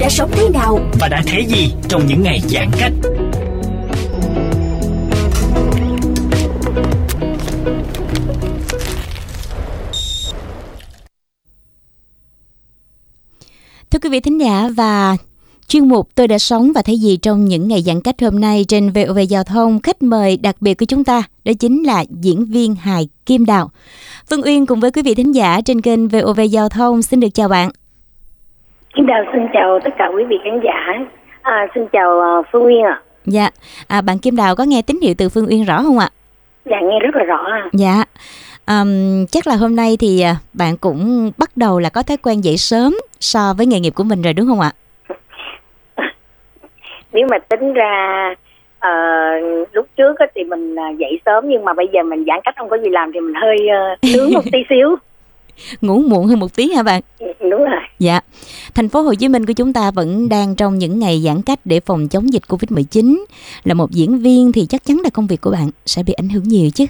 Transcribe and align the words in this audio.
Đã 0.00 0.08
sống 0.08 0.30
thế 0.32 0.48
nào 0.48 0.78
Và 1.00 1.08
đã 1.08 1.22
thấy 1.26 1.44
gì 1.44 1.72
trong 1.88 2.06
những 2.06 2.22
ngày 2.22 2.40
giãn 2.48 2.70
cách? 2.80 2.92
Thưa 13.90 13.98
quý 14.02 14.10
vị 14.10 14.20
thính 14.20 14.40
giả 14.40 14.68
và 14.76 15.16
chuyên 15.68 15.88
mục 15.88 16.08
Tôi 16.14 16.28
đã 16.28 16.38
sống 16.38 16.72
và 16.74 16.82
thấy 16.82 16.98
gì 16.98 17.16
trong 17.16 17.44
những 17.44 17.68
ngày 17.68 17.82
giãn 17.82 18.00
cách 18.00 18.16
hôm 18.20 18.40
nay 18.40 18.64
trên 18.68 18.90
VOV 18.90 19.18
Giao 19.28 19.44
thông, 19.44 19.80
khách 19.80 20.02
mời 20.02 20.36
đặc 20.36 20.56
biệt 20.60 20.74
của 20.74 20.86
chúng 20.86 21.04
ta 21.04 21.22
đó 21.44 21.52
chính 21.58 21.82
là 21.82 22.04
diễn 22.20 22.44
viên 22.44 22.74
hài 22.74 23.08
Kim 23.26 23.46
Đào. 23.46 23.70
Phương 24.30 24.42
Uyên 24.42 24.66
cùng 24.66 24.80
với 24.80 24.90
quý 24.90 25.02
vị 25.02 25.14
thính 25.14 25.34
giả 25.34 25.60
trên 25.64 25.80
kênh 25.80 26.08
VOV 26.08 26.40
Giao 26.50 26.68
thông 26.68 27.02
xin 27.02 27.20
được 27.20 27.28
chào 27.34 27.48
bạn. 27.48 27.70
Kim 28.94 29.06
Đào 29.06 29.24
xin 29.32 29.42
chào 29.52 29.80
tất 29.80 29.90
cả 29.98 30.10
quý 30.14 30.24
vị 30.24 30.36
khán 30.44 30.60
giả. 30.64 31.06
À, 31.42 31.66
xin 31.74 31.86
chào 31.92 32.20
ờ, 32.20 32.42
Phương 32.52 32.62
Nguyên 32.62 32.84
ạ. 32.84 33.02
Dạ, 33.24 33.48
à, 33.88 34.00
bạn 34.00 34.18
Kim 34.18 34.36
Đào 34.36 34.56
có 34.56 34.64
nghe 34.64 34.82
tín 34.86 34.98
hiệu 35.02 35.14
từ 35.18 35.28
Phương 35.28 35.46
Uyên 35.50 35.64
rõ 35.64 35.82
không 35.82 35.98
ạ? 35.98 36.08
Dạ 36.64 36.80
nghe 36.80 36.98
rất 36.98 37.16
là 37.16 37.24
rõ. 37.24 37.44
ạ. 37.46 37.68
Dạ. 37.72 38.04
Ừm, 38.66 39.26
chắc 39.26 39.46
là 39.46 39.56
hôm 39.56 39.76
nay 39.76 39.96
thì 40.00 40.20
à, 40.22 40.34
bạn 40.52 40.76
cũng 40.80 41.30
bắt 41.38 41.50
đầu 41.56 41.78
là 41.78 41.88
có 41.88 42.02
thói 42.02 42.16
quen 42.16 42.44
dậy 42.44 42.56
sớm 42.56 42.94
so 43.20 43.54
với 43.56 43.66
nghề 43.66 43.80
nghiệp 43.80 43.90
của 43.90 44.04
mình 44.04 44.22
rồi 44.22 44.32
đúng 44.32 44.46
không 44.46 44.60
ạ? 44.60 44.70
Nếu 47.12 47.26
mà 47.30 47.38
tính 47.38 47.72
ra 47.72 48.34
ờ, 48.78 48.90
lúc 49.72 49.86
trước 49.96 50.16
thì 50.34 50.44
mình 50.44 50.76
à, 50.76 50.90
dậy 50.90 51.20
sớm 51.26 51.48
nhưng 51.48 51.64
mà 51.64 51.72
bây 51.72 51.88
giờ 51.92 52.02
mình 52.02 52.24
giãn 52.26 52.40
cách 52.44 52.54
không 52.58 52.68
có 52.68 52.78
gì 52.78 52.88
làm 52.88 53.12
thì 53.12 53.20
mình 53.20 53.34
hơi 53.34 53.56
uh, 53.92 53.98
nướng 54.16 54.30
một 54.34 54.44
tí 54.52 54.58
xíu. 54.68 54.96
Ngủ 55.80 56.02
muộn 56.08 56.26
hơn 56.26 56.40
một 56.40 56.56
tí 56.56 56.72
hả 56.72 56.82
bạn? 56.82 57.00
Đúng 57.40 57.64
rồi. 57.64 57.80
Dạ, 57.98 58.20
thành 58.74 58.88
phố 58.88 59.00
Hồ 59.00 59.14
Chí 59.14 59.28
Minh 59.28 59.46
của 59.46 59.52
chúng 59.56 59.72
ta 59.72 59.90
vẫn 59.94 60.28
đang 60.28 60.54
trong 60.56 60.78
những 60.78 60.98
ngày 60.98 61.22
giãn 61.24 61.36
cách 61.46 61.58
để 61.64 61.80
phòng 61.80 62.08
chống 62.10 62.32
dịch 62.32 62.42
Covid-19. 62.48 63.24
Là 63.64 63.74
một 63.74 63.90
diễn 63.90 64.18
viên 64.18 64.52
thì 64.52 64.66
chắc 64.68 64.80
chắn 64.84 64.96
là 65.04 65.10
công 65.14 65.26
việc 65.26 65.40
của 65.40 65.50
bạn 65.50 65.70
sẽ 65.86 66.02
bị 66.06 66.12
ảnh 66.12 66.28
hưởng 66.28 66.42
nhiều 66.42 66.70
chứ. 66.74 66.84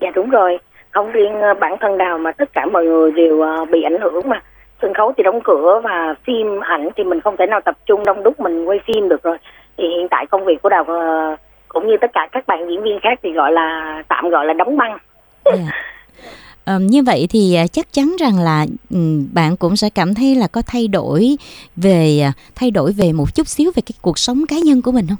Dạ 0.00 0.10
đúng 0.14 0.30
rồi. 0.30 0.58
Không 0.90 1.12
riêng 1.12 1.40
ờ, 1.40 1.54
bản 1.54 1.76
thân 1.80 1.98
Đào 1.98 2.18
mà 2.18 2.32
tất 2.32 2.52
cả 2.52 2.66
mọi 2.66 2.84
người 2.84 3.12
đều 3.12 3.40
ờ, 3.40 3.64
bị 3.64 3.82
ảnh 3.82 3.98
hưởng 4.00 4.28
mà. 4.28 4.42
Sân 4.82 4.94
khấu 4.94 5.12
thì 5.16 5.22
đóng 5.22 5.40
cửa 5.44 5.80
và 5.84 6.14
phim 6.24 6.60
ảnh 6.60 6.88
thì 6.96 7.04
mình 7.04 7.20
không 7.20 7.36
thể 7.36 7.46
nào 7.46 7.60
tập 7.64 7.78
trung 7.86 8.04
đông 8.04 8.22
đúc 8.22 8.40
mình 8.40 8.64
quay 8.64 8.80
phim 8.86 9.08
được 9.08 9.22
rồi. 9.22 9.36
Thì 9.76 9.84
hiện 9.88 10.08
tại 10.10 10.26
công 10.26 10.44
việc 10.44 10.62
của 10.62 10.68
Đào 10.68 10.84
ờ, 10.84 11.36
cũng 11.68 11.86
như 11.86 11.96
tất 12.00 12.10
cả 12.12 12.28
các 12.32 12.46
bạn 12.46 12.68
diễn 12.68 12.82
viên 12.82 13.00
khác 13.02 13.18
thì 13.22 13.32
gọi 13.32 13.52
là 13.52 14.02
tạm 14.08 14.28
gọi 14.28 14.46
là 14.46 14.52
đóng 14.52 14.76
băng. 14.76 14.98
Dạ. 15.44 15.52
Ờ, 16.64 16.78
như 16.78 17.02
vậy 17.06 17.26
thì 17.30 17.54
à, 17.54 17.66
chắc 17.66 17.86
chắn 17.92 18.16
rằng 18.18 18.38
là 18.44 18.66
ừ, 18.90 18.98
bạn 19.34 19.56
cũng 19.56 19.76
sẽ 19.76 19.88
cảm 19.94 20.14
thấy 20.14 20.34
là 20.34 20.46
có 20.52 20.62
thay 20.66 20.88
đổi 20.88 21.36
về 21.76 22.20
à, 22.24 22.32
thay 22.54 22.70
đổi 22.70 22.92
về 22.92 23.12
một 23.12 23.34
chút 23.34 23.46
xíu 23.46 23.70
về 23.76 23.82
cái 23.86 23.94
cuộc 24.02 24.18
sống 24.18 24.44
cá 24.48 24.56
nhân 24.64 24.82
của 24.82 24.92
mình 24.92 25.06
không? 25.08 25.18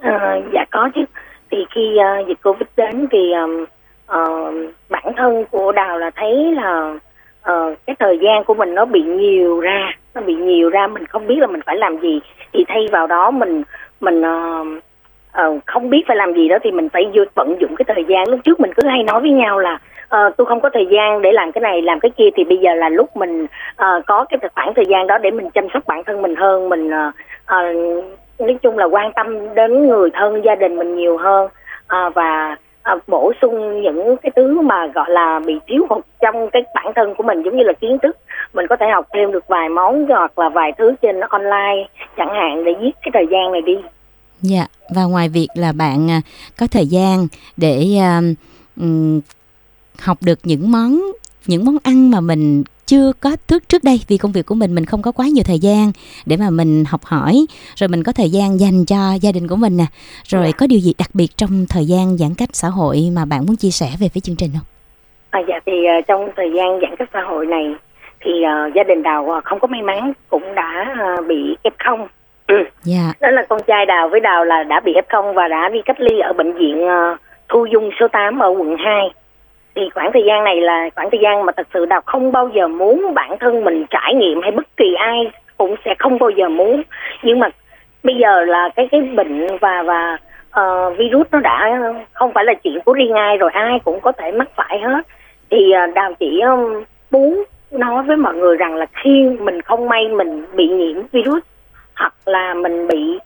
À, 0.00 0.40
dạ 0.54 0.64
có 0.70 0.90
chứ. 0.94 1.00
Thì 1.50 1.58
khi 1.74 1.96
uh, 1.96 2.28
dịch 2.28 2.38
Covid 2.42 2.68
đến 2.76 3.06
thì 3.12 3.32
um, 3.32 3.64
uh, 4.20 4.72
bản 4.90 5.12
thân 5.16 5.44
của 5.50 5.72
Đào 5.72 5.98
là 5.98 6.10
thấy 6.16 6.54
là 6.54 6.94
uh, 7.52 7.78
cái 7.86 7.96
thời 7.98 8.18
gian 8.22 8.44
của 8.44 8.54
mình 8.54 8.74
nó 8.74 8.84
bị 8.84 9.02
nhiều 9.02 9.60
ra, 9.60 9.90
nó 10.14 10.20
bị 10.20 10.34
nhiều 10.34 10.70
ra 10.70 10.86
mình 10.86 11.06
không 11.06 11.26
biết 11.26 11.36
là 11.38 11.46
mình 11.46 11.60
phải 11.66 11.76
làm 11.76 12.00
gì. 12.00 12.20
Thì 12.52 12.64
thay 12.68 12.86
vào 12.92 13.06
đó 13.06 13.30
mình 13.30 13.62
mình 14.00 14.20
uh, 14.20 14.66
uh, 15.46 15.62
không 15.66 15.90
biết 15.90 16.02
phải 16.06 16.16
làm 16.16 16.34
gì 16.34 16.48
đó 16.48 16.56
thì 16.62 16.70
mình 16.70 16.88
phải 16.88 17.02
vô- 17.14 17.32
vận 17.34 17.56
dụng 17.60 17.76
cái 17.76 17.84
thời 17.94 18.04
gian. 18.08 18.28
Lúc 18.28 18.40
trước 18.44 18.60
mình 18.60 18.70
cứ 18.76 18.88
hay 18.88 19.02
nói 19.02 19.20
với 19.20 19.30
nhau 19.30 19.58
là 19.58 19.78
ờ, 20.12 20.30
tôi 20.36 20.46
không 20.46 20.60
có 20.60 20.70
thời 20.72 20.86
gian 20.90 21.22
để 21.22 21.32
làm 21.32 21.52
cái 21.52 21.62
này 21.62 21.82
làm 21.82 22.00
cái 22.00 22.10
kia 22.16 22.28
thì 22.36 22.44
bây 22.44 22.58
giờ 22.58 22.74
là 22.74 22.88
lúc 22.88 23.16
mình 23.16 23.46
ờ, 23.76 24.02
có 24.06 24.24
cái 24.28 24.50
khoảng 24.54 24.74
thời 24.74 24.84
gian 24.86 25.06
đó 25.06 25.18
để 25.18 25.30
mình 25.30 25.50
chăm 25.50 25.66
sóc 25.74 25.82
bản 25.86 26.02
thân 26.06 26.22
mình 26.22 26.36
hơn 26.36 26.68
mình 26.68 26.90
ờ, 26.90 27.10
ờ 27.44 27.72
nói 28.38 28.56
chung 28.62 28.78
là 28.78 28.84
quan 28.84 29.12
tâm 29.16 29.54
đến 29.54 29.88
người 29.88 30.10
thân 30.14 30.42
gia 30.44 30.54
đình 30.54 30.76
mình 30.76 30.96
nhiều 30.96 31.18
hơn. 31.18 31.48
À, 31.86 32.08
và 32.14 32.56
à, 32.82 32.94
bổ 33.06 33.32
sung 33.42 33.82
những 33.82 34.16
cái 34.22 34.30
thứ 34.36 34.60
mà 34.60 34.86
gọi 34.86 35.10
là 35.10 35.40
bị 35.46 35.54
thiếu 35.66 35.86
hụt 35.90 36.04
trong 36.20 36.50
cái 36.50 36.62
bản 36.74 36.92
thân 36.96 37.14
của 37.14 37.22
mình 37.22 37.42
giống 37.42 37.56
như 37.56 37.64
là 37.64 37.72
kiến 37.72 37.98
thức. 38.02 38.16
Mình 38.54 38.66
có 38.66 38.76
thể 38.76 38.86
học 38.94 39.06
thêm 39.14 39.32
được 39.32 39.48
vài 39.48 39.68
món 39.68 40.06
hoặc 40.08 40.38
là 40.38 40.48
vài 40.48 40.72
thứ 40.78 40.94
trên 41.02 41.20
online 41.20 41.88
chẳng 42.16 42.34
hạn 42.34 42.64
để 42.64 42.74
giết 42.82 42.96
cái 43.02 43.10
thời 43.14 43.26
gian 43.30 43.52
này 43.52 43.62
đi. 43.62 43.76
Dạ, 44.40 44.66
và 44.94 45.02
ngoài 45.04 45.28
việc 45.28 45.48
là 45.54 45.72
bạn 45.72 46.10
à, 46.10 46.20
có 46.58 46.66
thời 46.72 46.86
gian 46.86 47.26
để 47.56 47.84
um, 48.76 49.20
học 50.00 50.18
được 50.20 50.38
những 50.44 50.72
món 50.72 51.12
những 51.46 51.64
món 51.64 51.76
ăn 51.82 52.10
mà 52.10 52.20
mình 52.20 52.64
chưa 52.86 53.12
có 53.20 53.36
trước 53.48 53.68
trước 53.68 53.84
đây. 53.84 54.00
Vì 54.08 54.16
công 54.18 54.32
việc 54.32 54.46
của 54.46 54.54
mình 54.54 54.74
mình 54.74 54.84
không 54.86 55.02
có 55.02 55.12
quá 55.12 55.26
nhiều 55.26 55.44
thời 55.46 55.58
gian 55.58 55.92
để 56.26 56.36
mà 56.36 56.50
mình 56.50 56.84
học 56.88 57.00
hỏi. 57.04 57.46
Rồi 57.76 57.88
mình 57.88 58.02
có 58.02 58.12
thời 58.12 58.30
gian 58.30 58.60
dành 58.60 58.84
cho 58.86 58.96
gia 59.20 59.32
đình 59.32 59.48
của 59.48 59.56
mình 59.56 59.76
nè. 59.76 59.84
Rồi 60.28 60.44
Dạ. 60.46 60.52
có 60.58 60.66
điều 60.66 60.78
gì 60.78 60.94
đặc 60.98 61.08
biệt 61.14 61.28
trong 61.36 61.66
thời 61.68 61.84
gian 61.86 62.16
giãn 62.18 62.34
cách 62.38 62.48
xã 62.52 62.68
hội 62.68 63.10
mà 63.16 63.24
bạn 63.24 63.46
muốn 63.46 63.56
chia 63.56 63.70
sẻ 63.70 63.86
về 64.00 64.08
phía 64.08 64.20
chương 64.20 64.36
trình 64.36 64.50
không? 64.52 64.66
à, 65.30 65.40
dạ 65.48 65.60
thì 65.66 65.84
à, 65.84 66.00
trong 66.08 66.28
thời 66.36 66.52
gian 66.52 66.80
giãn 66.80 66.96
cách 66.96 67.08
xã 67.12 67.20
hội 67.20 67.46
này 67.46 67.74
thì 68.20 68.42
à, 68.42 68.66
gia 68.74 68.82
đình 68.82 69.02
đào 69.02 69.30
à, 69.34 69.40
không 69.44 69.60
có 69.60 69.68
may 69.68 69.82
mắn 69.82 70.12
cũng 70.28 70.54
đã 70.54 70.94
à, 70.98 71.16
bị 71.28 71.56
f 71.64 71.70
không. 71.84 72.08
Dạ, 72.84 73.12
đó 73.20 73.30
là 73.30 73.42
con 73.48 73.60
trai 73.66 73.86
đào 73.86 74.08
với 74.08 74.20
đào 74.20 74.44
là 74.44 74.62
đã 74.62 74.80
bị 74.80 74.92
f 75.08 75.32
và 75.32 75.48
đã 75.48 75.68
đi 75.68 75.78
cách 75.84 76.00
ly 76.00 76.18
ở 76.18 76.32
bệnh 76.32 76.52
viện 76.52 76.86
ờ, 76.88 77.16
thu 77.48 77.66
dung 77.72 77.90
số 78.00 78.08
8 78.08 78.38
ở 78.38 78.48
quận 78.48 78.76
2 78.78 79.10
thì 79.74 79.82
khoảng 79.94 80.12
thời 80.12 80.22
gian 80.26 80.44
này 80.44 80.60
là 80.60 80.90
khoảng 80.96 81.10
thời 81.10 81.20
gian 81.22 81.46
mà 81.46 81.52
thật 81.56 81.66
sự 81.74 81.86
đào 81.86 82.00
không 82.06 82.32
bao 82.32 82.48
giờ 82.54 82.68
muốn 82.68 83.14
bản 83.14 83.38
thân 83.40 83.64
mình 83.64 83.84
trải 83.90 84.14
nghiệm 84.14 84.42
hay 84.42 84.50
bất 84.50 84.76
kỳ 84.76 84.94
ai 84.98 85.30
cũng 85.56 85.74
sẽ 85.84 85.94
không 85.98 86.18
bao 86.18 86.30
giờ 86.30 86.48
muốn. 86.48 86.82
Nhưng 87.22 87.38
mà 87.38 87.48
bây 88.02 88.14
giờ 88.16 88.44
là 88.44 88.68
cái 88.76 88.88
cái 88.92 89.00
bệnh 89.00 89.46
và 89.60 89.82
và 89.82 90.18
uh, 90.60 90.98
virus 90.98 91.26
nó 91.32 91.40
đã 91.40 91.78
không 92.12 92.32
phải 92.32 92.44
là 92.44 92.54
chuyện 92.54 92.80
của 92.84 92.92
riêng 92.92 93.14
ai 93.14 93.36
rồi 93.36 93.50
ai 93.52 93.78
cũng 93.84 94.00
có 94.00 94.12
thể 94.12 94.32
mắc 94.32 94.48
phải 94.56 94.78
hết. 94.78 95.06
Thì 95.50 95.72
uh, 95.88 95.94
đào 95.94 96.14
chỉ 96.20 96.40
um, 96.40 96.84
muốn 97.10 97.44
nói 97.70 98.02
với 98.02 98.16
mọi 98.16 98.34
người 98.34 98.56
rằng 98.56 98.74
là 98.74 98.86
khi 98.92 99.28
mình 99.40 99.62
không 99.62 99.88
may 99.88 100.08
mình 100.08 100.46
bị 100.54 100.68
nhiễm 100.68 101.02
virus 101.12 101.42
hoặc 101.96 102.14
là 102.26 102.54
mình 102.54 102.88
bị 102.88 103.18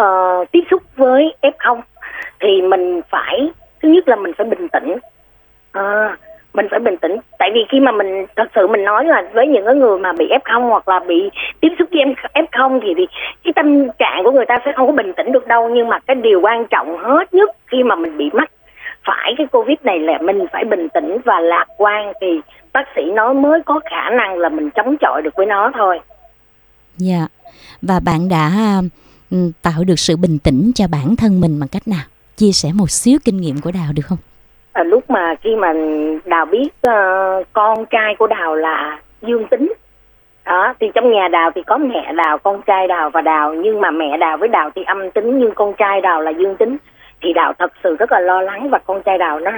uh, 0.00 0.50
tiếp 0.50 0.64
xúc 0.70 0.82
với 0.96 1.34
F0 1.42 1.80
thì 2.40 2.62
mình 2.62 3.00
phải 3.10 3.50
thứ 3.82 3.88
nhất 3.88 4.08
là 4.08 4.16
mình 4.16 4.32
phải 4.38 4.46
bình 4.46 4.68
tĩnh 4.68 4.98
à 5.74 6.16
mình 6.54 6.66
phải 6.70 6.80
bình 6.80 6.96
tĩnh. 6.96 7.16
Tại 7.38 7.50
vì 7.54 7.60
khi 7.68 7.80
mà 7.80 7.92
mình 7.92 8.26
thật 8.36 8.48
sự 8.54 8.66
mình 8.66 8.84
nói 8.84 9.04
là 9.04 9.22
với 9.32 9.46
những 9.46 9.64
cái 9.64 9.74
người 9.74 9.98
mà 9.98 10.12
bị 10.12 10.26
f 10.30 10.40
không 10.44 10.62
hoặc 10.62 10.88
là 10.88 11.00
bị 11.00 11.30
tiếp 11.60 11.68
xúc 11.78 11.88
với 11.92 12.00
em- 12.00 12.14
f 12.34 12.46
không 12.58 12.80
thì, 12.82 12.94
thì 12.96 13.06
cái 13.44 13.52
tâm 13.52 13.88
trạng 13.98 14.24
của 14.24 14.30
người 14.30 14.46
ta 14.46 14.58
sẽ 14.64 14.72
không 14.76 14.86
có 14.86 14.92
bình 14.92 15.12
tĩnh 15.16 15.32
được 15.32 15.46
đâu. 15.46 15.68
Nhưng 15.68 15.88
mà 15.88 15.98
cái 15.98 16.14
điều 16.16 16.40
quan 16.40 16.66
trọng 16.70 16.98
hết 16.98 17.34
nhất 17.34 17.50
khi 17.66 17.82
mà 17.82 17.94
mình 17.94 18.16
bị 18.16 18.30
mắc 18.32 18.50
phải 19.04 19.34
cái 19.38 19.46
Covid 19.46 19.76
này 19.84 19.98
là 19.98 20.18
mình 20.18 20.46
phải 20.52 20.64
bình 20.64 20.88
tĩnh 20.94 21.18
và 21.24 21.40
lạc 21.40 21.66
quan. 21.76 22.12
Thì 22.20 22.26
bác 22.72 22.84
sĩ 22.96 23.02
nói 23.10 23.34
mới 23.34 23.62
có 23.66 23.80
khả 23.90 24.10
năng 24.10 24.38
là 24.38 24.48
mình 24.48 24.70
chống 24.70 24.96
chọi 25.00 25.22
được 25.22 25.34
với 25.36 25.46
nó 25.46 25.70
thôi. 25.74 26.00
Dạ. 26.96 27.26
và 27.82 28.00
bạn 28.00 28.28
đã 28.28 28.50
ừ, 29.30 29.36
tạo 29.62 29.84
được 29.86 29.98
sự 29.98 30.16
bình 30.16 30.38
tĩnh 30.38 30.72
cho 30.74 30.86
bản 30.88 31.16
thân 31.16 31.40
mình 31.40 31.60
bằng 31.60 31.68
cách 31.68 31.88
nào? 31.88 32.04
Chia 32.36 32.52
sẻ 32.52 32.68
một 32.74 32.90
xíu 32.90 33.18
kinh 33.24 33.36
nghiệm 33.36 33.60
của 33.60 33.70
đào 33.72 33.92
được 33.94 34.02
không? 34.06 34.18
À, 34.74 34.84
lúc 34.84 35.10
mà 35.10 35.34
khi 35.40 35.56
mà 35.56 35.72
đào 36.24 36.46
biết 36.46 36.68
uh, 36.88 37.46
con 37.52 37.86
trai 37.86 38.14
của 38.14 38.26
đào 38.26 38.54
là 38.54 38.98
dương 39.22 39.46
tính. 39.46 39.72
Đó 40.46 40.74
thì 40.80 40.90
trong 40.94 41.10
nhà 41.10 41.28
đào 41.28 41.50
thì 41.54 41.62
có 41.62 41.78
mẹ 41.78 42.12
đào 42.16 42.38
con 42.38 42.62
trai 42.62 42.86
đào 42.88 43.10
và 43.10 43.20
đào. 43.20 43.54
Nhưng 43.54 43.80
mà 43.80 43.90
mẹ 43.90 44.16
đào 44.16 44.36
với 44.36 44.48
đào 44.48 44.70
thì 44.74 44.82
âm 44.84 45.10
tính 45.10 45.38
nhưng 45.38 45.54
con 45.54 45.74
trai 45.74 46.00
đào 46.00 46.20
là 46.20 46.30
dương 46.30 46.56
tính. 46.56 46.76
Thì 47.22 47.32
đào 47.32 47.52
thật 47.58 47.72
sự 47.82 47.96
rất 47.96 48.12
là 48.12 48.20
lo 48.20 48.40
lắng 48.40 48.70
và 48.70 48.78
con 48.78 49.02
trai 49.02 49.18
đào 49.18 49.40
nó 49.40 49.50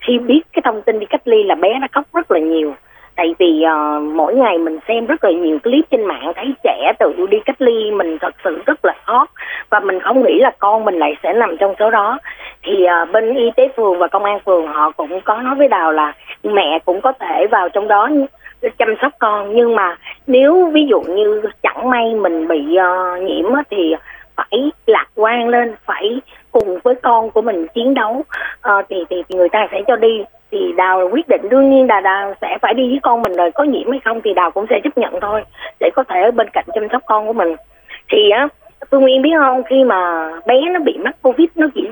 khi 0.00 0.18
biết 0.18 0.42
cái 0.52 0.62
thông 0.64 0.82
tin 0.82 0.98
đi 0.98 1.06
cách 1.06 1.28
ly 1.28 1.42
là 1.44 1.54
bé 1.54 1.78
nó 1.80 1.86
khóc 1.92 2.04
rất 2.14 2.30
là 2.30 2.38
nhiều. 2.38 2.74
Tại 3.16 3.34
vì 3.38 3.64
uh, 3.64 4.02
mỗi 4.02 4.34
ngày 4.34 4.58
mình 4.58 4.78
xem 4.88 5.06
rất 5.06 5.24
là 5.24 5.30
nhiều 5.30 5.58
clip 5.58 5.84
trên 5.90 6.04
mạng 6.04 6.32
thấy 6.36 6.54
trẻ 6.64 6.92
tự 6.98 7.26
đi 7.30 7.40
cách 7.44 7.62
ly 7.62 7.90
mình 7.90 8.18
thật 8.18 8.34
sự 8.44 8.62
rất 8.66 8.84
là 8.84 8.94
khó 9.04 9.26
và 9.70 9.80
mình 9.80 10.00
không 10.00 10.22
nghĩ 10.22 10.38
là 10.38 10.50
con 10.58 10.84
mình 10.84 10.98
lại 10.98 11.16
sẽ 11.22 11.32
nằm 11.32 11.56
trong 11.56 11.74
số 11.78 11.90
đó 11.90 12.18
thì 12.62 12.86
uh, 13.02 13.10
bên 13.12 13.34
y 13.34 13.50
tế 13.56 13.68
phường 13.76 13.98
và 13.98 14.08
công 14.08 14.24
an 14.24 14.38
phường 14.46 14.66
họ 14.66 14.90
cũng 14.90 15.20
có 15.20 15.36
nói 15.36 15.54
với 15.54 15.68
đào 15.68 15.92
là 15.92 16.12
mẹ 16.42 16.78
cũng 16.84 17.00
có 17.00 17.12
thể 17.12 17.46
vào 17.50 17.68
trong 17.68 17.88
đó 17.88 18.08
chăm 18.78 18.94
sóc 19.02 19.12
con. 19.18 19.54
Nhưng 19.54 19.74
mà 19.74 19.96
nếu 20.26 20.70
ví 20.72 20.86
dụ 20.86 21.00
như 21.00 21.42
chẳng 21.62 21.90
may 21.90 22.14
mình 22.14 22.48
bị 22.48 22.78
uh, 22.78 23.22
nhiễm 23.22 23.44
thì 23.70 23.94
phải 24.36 24.70
lạc 24.86 25.06
quan 25.14 25.48
lên 25.48 25.74
phải 25.84 26.20
cùng 26.50 26.78
với 26.84 26.94
con 26.94 27.30
của 27.30 27.42
mình 27.42 27.66
chiến 27.74 27.94
đấu. 27.94 28.24
Uh, 28.68 28.84
thì, 28.88 29.04
thì 29.10 29.22
thì 29.28 29.34
người 29.34 29.48
ta 29.48 29.66
sẽ 29.72 29.82
cho 29.86 29.96
đi. 29.96 30.24
Thì 30.50 30.72
đào 30.76 31.08
quyết 31.12 31.28
định 31.28 31.48
đương 31.48 31.70
nhiên 31.70 31.86
là 31.88 32.00
đào 32.00 32.34
sẽ 32.40 32.58
phải 32.62 32.74
đi 32.74 32.88
với 32.88 32.98
con 33.02 33.22
mình 33.22 33.36
rồi 33.36 33.50
có 33.50 33.64
nhiễm 33.64 33.90
hay 33.90 34.00
không 34.04 34.20
thì 34.24 34.34
đào 34.34 34.50
cũng 34.50 34.66
sẽ 34.70 34.80
chấp 34.84 34.98
nhận 34.98 35.20
thôi 35.20 35.42
để 35.80 35.90
có 35.94 36.04
thể 36.04 36.22
ở 36.22 36.30
bên 36.30 36.48
cạnh 36.52 36.64
chăm 36.74 36.88
sóc 36.92 37.02
con 37.06 37.26
của 37.26 37.32
mình. 37.32 37.56
Thì 38.08 38.30
á 38.30 38.48
phương 38.90 39.00
nguyên 39.00 39.22
biết 39.22 39.30
không 39.38 39.62
khi 39.64 39.84
mà 39.84 40.30
bé 40.46 40.60
nó 40.70 40.80
bị 40.80 40.98
mắc 40.98 41.16
covid 41.22 41.48
nó 41.54 41.66
chỉ 41.74 41.88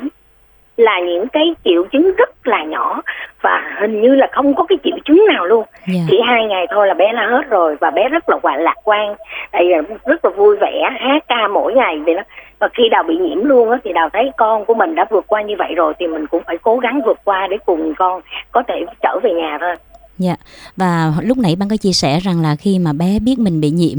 là 0.80 1.00
những 1.00 1.28
cái 1.28 1.54
triệu 1.64 1.84
chứng 1.92 2.14
rất 2.16 2.48
là 2.48 2.64
nhỏ 2.64 3.02
và 3.42 3.76
hình 3.80 4.00
như 4.00 4.14
là 4.14 4.28
không 4.32 4.54
có 4.54 4.64
cái 4.68 4.78
triệu 4.84 4.96
chứng 5.04 5.26
nào 5.28 5.46
luôn 5.46 5.64
yeah. 5.64 5.88
Dạ. 5.88 6.00
chỉ 6.10 6.20
hai 6.26 6.44
ngày 6.44 6.66
thôi 6.70 6.86
là 6.86 6.94
bé 6.94 7.12
đã 7.12 7.26
hết 7.30 7.50
rồi 7.50 7.76
và 7.80 7.90
bé 7.90 8.08
rất 8.08 8.28
là 8.28 8.36
hoạn 8.42 8.60
lạc 8.60 8.76
quan 8.84 9.14
tại 9.52 9.68
rất 10.06 10.24
là 10.24 10.30
vui 10.30 10.56
vẻ 10.60 10.90
hát 11.00 11.24
ca 11.28 11.48
mỗi 11.48 11.74
ngày 11.74 11.98
vậy 11.98 12.14
đó 12.14 12.22
và 12.58 12.68
khi 12.74 12.88
đào 12.88 13.02
bị 13.02 13.16
nhiễm 13.16 13.44
luôn 13.44 13.70
á 13.70 13.78
thì 13.84 13.92
đào 13.92 14.08
thấy 14.12 14.30
con 14.36 14.64
của 14.64 14.74
mình 14.74 14.94
đã 14.94 15.06
vượt 15.10 15.24
qua 15.26 15.42
như 15.42 15.54
vậy 15.58 15.74
rồi 15.76 15.94
thì 15.98 16.06
mình 16.06 16.26
cũng 16.26 16.42
phải 16.46 16.58
cố 16.58 16.76
gắng 16.76 17.00
vượt 17.06 17.18
qua 17.24 17.46
để 17.50 17.56
cùng 17.66 17.94
con 17.94 18.20
có 18.52 18.62
thể 18.68 18.84
trở 19.02 19.18
về 19.22 19.32
nhà 19.32 19.58
thôi 19.60 19.74
Dạ, 20.18 20.36
và 20.76 21.12
lúc 21.22 21.38
nãy 21.38 21.56
bạn 21.56 21.68
có 21.68 21.76
chia 21.76 21.92
sẻ 21.92 22.20
rằng 22.20 22.40
là 22.40 22.56
khi 22.56 22.78
mà 22.78 22.92
bé 22.92 23.18
biết 23.18 23.38
mình 23.38 23.60
bị 23.60 23.70
nhiễm 23.70 23.98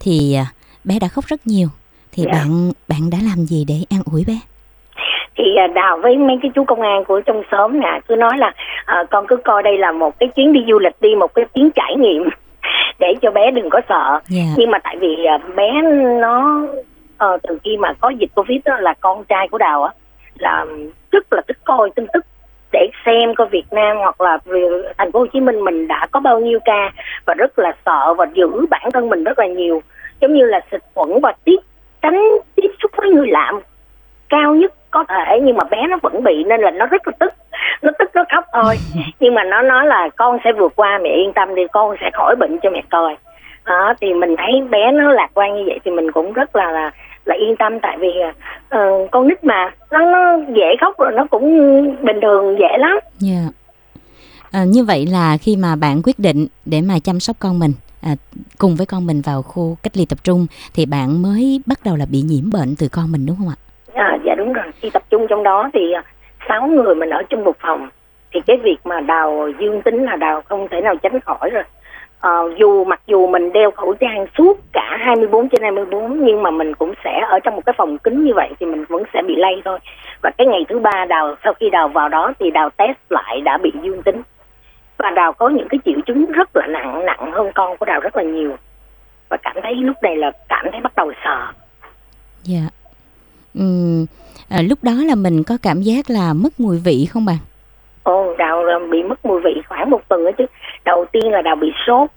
thì 0.00 0.34
à, 0.34 0.46
bé 0.84 0.98
đã 0.98 1.08
khóc 1.08 1.26
rất 1.26 1.46
nhiều. 1.46 1.68
Thì 2.12 2.22
dạ. 2.22 2.32
bạn 2.32 2.72
bạn 2.88 3.10
đã 3.10 3.18
làm 3.22 3.46
gì 3.46 3.64
để 3.68 3.74
an 3.90 4.02
ủi 4.04 4.24
bé? 4.24 4.38
Thì 5.36 5.44
à, 5.56 5.66
đào 5.66 5.98
với 6.02 6.16
mấy 6.16 6.38
cái 6.42 6.50
chú 6.54 6.64
công 6.64 6.80
an 6.80 7.04
của 7.04 7.20
trong 7.20 7.42
xóm 7.50 7.80
nè 7.80 8.00
cứ 8.08 8.16
nói 8.16 8.38
là 8.38 8.52
à, 8.84 9.04
con 9.10 9.26
cứ 9.26 9.36
coi 9.36 9.62
đây 9.62 9.78
là 9.78 9.92
một 9.92 10.18
cái 10.18 10.28
chuyến 10.28 10.52
đi 10.52 10.60
du 10.68 10.78
lịch 10.78 10.96
đi 11.00 11.14
một 11.14 11.34
cái 11.34 11.44
chuyến 11.54 11.70
trải 11.74 11.94
nghiệm 11.96 12.28
để 12.98 13.14
cho 13.22 13.30
bé 13.30 13.50
đừng 13.50 13.70
có 13.70 13.80
sợ 13.88 14.10
yeah. 14.10 14.22
Dạ. 14.28 14.42
nhưng 14.56 14.70
mà 14.70 14.78
tại 14.78 14.96
vì 15.00 15.24
à, 15.24 15.38
bé 15.56 15.82
nó 16.20 16.66
uh, 17.24 17.42
từ 17.42 17.58
khi 17.64 17.76
mà 17.76 17.92
có 18.00 18.08
dịch 18.08 18.30
covid 18.34 18.58
đó 18.64 18.76
là 18.80 18.94
con 19.00 19.24
trai 19.24 19.48
của 19.48 19.58
đào 19.58 19.82
á 19.82 19.92
là 20.38 20.66
rất 21.12 21.32
là 21.32 21.42
thích 21.48 21.58
coi 21.64 21.90
tin 21.90 22.06
tức 22.12 22.26
để 22.72 22.88
xem 23.06 23.34
coi 23.34 23.46
Việt 23.46 23.66
Nam 23.70 23.96
hoặc 23.96 24.20
là 24.20 24.38
thành 24.98 25.12
phố 25.12 25.18
Hồ 25.18 25.26
Chí 25.32 25.40
Minh 25.40 25.64
mình 25.64 25.88
đã 25.88 26.06
có 26.10 26.20
bao 26.20 26.40
nhiêu 26.40 26.58
ca 26.64 26.92
và 27.26 27.34
rất 27.34 27.58
là 27.58 27.72
sợ 27.86 28.14
và 28.14 28.26
giữ 28.34 28.66
bản 28.70 28.90
thân 28.92 29.08
mình 29.08 29.24
rất 29.24 29.38
là 29.38 29.46
nhiều 29.46 29.82
giống 30.20 30.34
như 30.34 30.44
là 30.44 30.60
xịt 30.70 30.80
khuẩn 30.94 31.20
và 31.22 31.32
tiếp 31.44 31.56
tránh 32.02 32.22
tiếp 32.54 32.68
xúc 32.82 32.90
với 32.96 33.10
người 33.10 33.28
lạ 33.28 33.52
cao 34.34 34.54
nhất 34.54 34.72
có 34.90 35.04
thể 35.08 35.40
nhưng 35.42 35.56
mà 35.56 35.64
bé 35.70 35.86
nó 35.88 35.96
vẫn 36.02 36.24
bị 36.24 36.44
nên 36.46 36.60
là 36.60 36.70
nó 36.70 36.86
rất 36.86 37.08
là 37.08 37.12
tức 37.20 37.32
nó 37.82 37.90
tức 37.98 38.10
nó 38.14 38.24
khóc 38.34 38.44
thôi 38.52 38.74
nhưng 39.20 39.34
mà 39.34 39.44
nó 39.44 39.62
nói 39.62 39.86
là 39.86 40.08
con 40.16 40.38
sẽ 40.44 40.52
vượt 40.52 40.72
qua 40.76 40.98
mẹ 41.02 41.10
yên 41.10 41.32
tâm 41.32 41.54
đi 41.54 41.62
con 41.72 41.96
sẽ 42.00 42.10
khỏi 42.12 42.36
bệnh 42.36 42.58
cho 42.62 42.70
mẹ 42.70 42.82
coi 42.90 43.16
đó, 43.66 43.94
thì 44.00 44.14
mình 44.14 44.34
thấy 44.38 44.60
bé 44.70 44.92
nó 44.92 45.12
lạc 45.12 45.28
quan 45.34 45.56
như 45.56 45.62
vậy 45.66 45.78
thì 45.84 45.90
mình 45.90 46.12
cũng 46.12 46.32
rất 46.32 46.56
là 46.56 46.70
là, 46.70 46.90
là 47.24 47.34
yên 47.34 47.56
tâm 47.56 47.80
tại 47.80 47.96
vì 48.00 48.08
uh, 48.76 49.10
con 49.10 49.28
nít 49.28 49.44
mà 49.44 49.70
nó, 49.90 49.98
nó 49.98 50.36
dễ 50.56 50.76
khóc 50.80 50.98
rồi 50.98 51.12
nó 51.12 51.26
cũng 51.30 51.44
bình 52.04 52.20
thường 52.22 52.56
dễ 52.58 52.78
lắm. 52.78 52.98
Yeah. 53.28 53.44
Dạ. 53.44 53.50
À, 54.52 54.64
như 54.64 54.84
vậy 54.84 55.06
là 55.06 55.36
khi 55.36 55.56
mà 55.56 55.76
bạn 55.76 56.02
quyết 56.04 56.18
định 56.18 56.46
để 56.64 56.80
mà 56.80 56.94
chăm 57.04 57.20
sóc 57.20 57.36
con 57.38 57.58
mình 57.58 57.72
à, 58.02 58.14
cùng 58.58 58.76
với 58.76 58.86
con 58.86 59.06
mình 59.06 59.20
vào 59.20 59.42
khu 59.42 59.76
cách 59.82 59.96
ly 59.96 60.06
tập 60.06 60.18
trung 60.24 60.46
thì 60.74 60.86
bạn 60.86 61.22
mới 61.22 61.60
bắt 61.66 61.78
đầu 61.84 61.96
là 61.96 62.06
bị 62.10 62.22
nhiễm 62.22 62.50
bệnh 62.50 62.74
từ 62.78 62.88
con 62.88 63.12
mình 63.12 63.26
đúng 63.26 63.36
không 63.36 63.48
ạ? 63.48 63.56
À, 63.94 64.18
dạ 64.24 64.34
đúng 64.34 64.52
rồi. 64.52 64.64
Khi 64.80 64.90
tập 64.90 65.02
trung 65.10 65.26
trong 65.28 65.42
đó 65.42 65.70
thì 65.74 65.92
à, 65.92 66.02
sáu 66.48 66.66
người 66.66 66.94
mình 66.94 67.10
ở 67.10 67.22
chung 67.22 67.44
một 67.44 67.56
phòng. 67.60 67.88
Thì 68.32 68.40
cái 68.46 68.56
việc 68.56 68.76
mà 68.84 69.00
đào 69.00 69.48
dương 69.60 69.82
tính 69.82 70.04
là 70.04 70.16
đào 70.16 70.42
không 70.42 70.68
thể 70.68 70.80
nào 70.80 70.94
tránh 70.96 71.20
khỏi 71.20 71.50
rồi. 71.50 71.62
À, 72.20 72.30
dù 72.58 72.84
mặc 72.84 73.00
dù 73.06 73.26
mình 73.26 73.52
đeo 73.52 73.70
khẩu 73.70 73.94
trang 73.94 74.26
suốt 74.38 74.58
cả 74.72 74.96
24 75.00 75.48
trên 75.48 75.62
24 75.62 76.24
nhưng 76.24 76.42
mà 76.42 76.50
mình 76.50 76.74
cũng 76.74 76.92
sẽ 77.04 77.20
ở 77.28 77.38
trong 77.40 77.56
một 77.56 77.62
cái 77.66 77.74
phòng 77.78 77.98
kính 77.98 78.24
như 78.24 78.34
vậy 78.34 78.50
thì 78.60 78.66
mình 78.66 78.84
vẫn 78.88 79.02
sẽ 79.12 79.22
bị 79.22 79.34
lây 79.36 79.62
thôi. 79.64 79.78
Và 80.22 80.30
cái 80.38 80.46
ngày 80.46 80.64
thứ 80.68 80.78
ba 80.78 81.04
đào 81.08 81.34
sau 81.44 81.54
khi 81.54 81.70
đào 81.70 81.88
vào 81.88 82.08
đó 82.08 82.32
thì 82.38 82.50
đào 82.50 82.70
test 82.70 82.98
lại 83.10 83.40
đã 83.40 83.58
bị 83.58 83.72
dương 83.82 84.02
tính. 84.02 84.22
Và 84.98 85.10
đào 85.10 85.32
có 85.32 85.48
những 85.48 85.68
cái 85.68 85.78
triệu 85.84 86.00
chứng 86.06 86.26
rất 86.32 86.56
là 86.56 86.66
nặng 86.66 87.06
nặng 87.06 87.32
hơn 87.32 87.50
con 87.54 87.76
của 87.76 87.86
đào 87.86 88.00
rất 88.00 88.16
là 88.16 88.22
nhiều. 88.22 88.56
Và 89.28 89.36
cảm 89.36 89.56
thấy 89.62 89.74
lúc 89.74 89.96
này 90.02 90.16
là 90.16 90.32
cảm 90.48 90.66
thấy 90.72 90.80
bắt 90.80 90.92
đầu 90.96 91.12
sợ 91.24 91.46
dạ 92.42 92.73
uhm, 93.58 94.06
à, 94.48 94.62
lúc 94.62 94.78
đó 94.82 94.92
là 95.08 95.14
mình 95.14 95.42
có 95.44 95.58
cảm 95.62 95.82
giác 95.82 96.10
là 96.10 96.32
mất 96.32 96.60
mùi 96.60 96.78
vị 96.84 97.06
không 97.10 97.24
bạn? 97.24 97.38
Ồ 98.02 98.34
đào 98.38 98.64
bị 98.90 99.02
mất 99.02 99.24
mùi 99.24 99.40
vị 99.40 99.62
khoảng 99.68 99.90
một 99.90 100.08
tuần 100.08 100.24
đó 100.24 100.30
chứ. 100.38 100.46
Đầu 100.84 101.04
tiên 101.12 101.30
là 101.30 101.42
đào 101.42 101.56
bị 101.56 101.72
sốt 101.86 102.10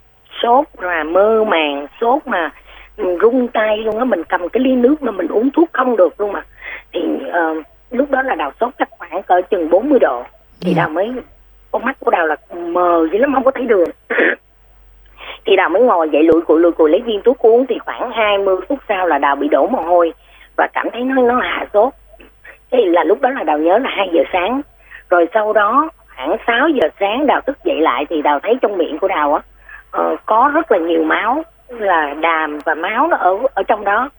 sốt 0.43 0.65
và 0.73 1.03
mơ 1.03 1.43
màng 1.43 1.87
sốt 2.01 2.27
mà 2.27 2.51
rung 2.97 3.47
tay 3.47 3.77
luôn 3.77 3.97
á. 3.99 4.05
Mình 4.05 4.23
cầm 4.23 4.49
cái 4.49 4.63
ly 4.63 4.75
nước 4.75 5.01
mà 5.01 5.11
mình 5.11 5.27
uống 5.27 5.49
thuốc 5.51 5.69
không 5.73 5.97
được 5.97 6.19
luôn 6.19 6.31
mà. 6.31 6.45
Thì 6.93 6.99
uh, 7.27 7.65
lúc 7.91 8.11
đó 8.11 8.21
là 8.21 8.35
đào 8.35 8.51
sốt 8.59 8.73
chắc 8.79 8.89
khoảng 8.91 9.23
cỡ 9.23 9.41
chừng 9.49 9.69
40 9.69 9.99
độ. 9.99 10.23
Thì 10.61 10.73
yeah. 10.73 10.77
Dạ. 10.77 10.83
đào 10.83 10.89
mới 10.89 11.11
con 11.71 11.85
mắt 11.85 11.97
của 11.99 12.11
đào 12.11 12.27
là 12.27 12.35
mờ 12.55 13.07
dữ 13.11 13.17
lắm 13.17 13.33
không 13.33 13.43
có 13.43 13.51
thấy 13.51 13.65
đường. 13.65 13.89
Thì 15.45 15.55
đào 15.55 15.69
mới 15.69 15.81
ngồi 15.81 16.09
dậy 16.13 16.23
lụi 16.23 16.41
cụi 16.41 16.59
lụi 16.59 16.71
cụi 16.71 16.89
lấy 16.89 17.01
viên 17.01 17.21
thuốc 17.21 17.37
uống. 17.39 17.65
Thì 17.69 17.75
khoảng 17.85 18.11
20 18.11 18.55
phút 18.69 18.79
sau 18.87 19.07
là 19.07 19.17
đào 19.17 19.35
bị 19.35 19.47
đổ 19.47 19.67
mồ 19.67 19.81
hôi 19.81 20.13
và 20.57 20.67
cảm 20.73 20.89
thấy 20.93 21.01
nó 21.01 21.21
nó 21.21 21.39
hạ 21.39 21.65
sốt. 21.73 21.93
Thì 22.71 22.85
là 22.85 23.03
lúc 23.03 23.21
đó 23.21 23.29
là 23.29 23.43
đào 23.43 23.57
nhớ 23.57 23.77
là 23.77 23.89
hai 23.89 24.09
giờ 24.13 24.23
sáng. 24.33 24.61
Rồi 25.09 25.27
sau 25.33 25.53
đó 25.53 25.89
khoảng 26.15 26.35
6 26.47 26.69
giờ 26.69 26.87
sáng 26.99 27.25
đào 27.27 27.41
thức 27.41 27.57
dậy 27.63 27.81
lại 27.81 28.05
thì 28.09 28.21
đào 28.21 28.39
thấy 28.39 28.57
trong 28.61 28.77
miệng 28.77 28.97
của 28.99 29.07
đào 29.07 29.33
á 29.33 29.41
uh, 30.01 30.19
có 30.25 30.51
rất 30.53 30.71
là 30.71 30.77
nhiều 30.77 31.03
máu 31.03 31.43
là 31.69 32.13
đàm 32.13 32.59
và 32.65 32.75
máu 32.75 33.07
nó 33.07 33.17
ở 33.17 33.37
ở 33.53 33.63
trong 33.63 33.83
đó. 33.83 34.09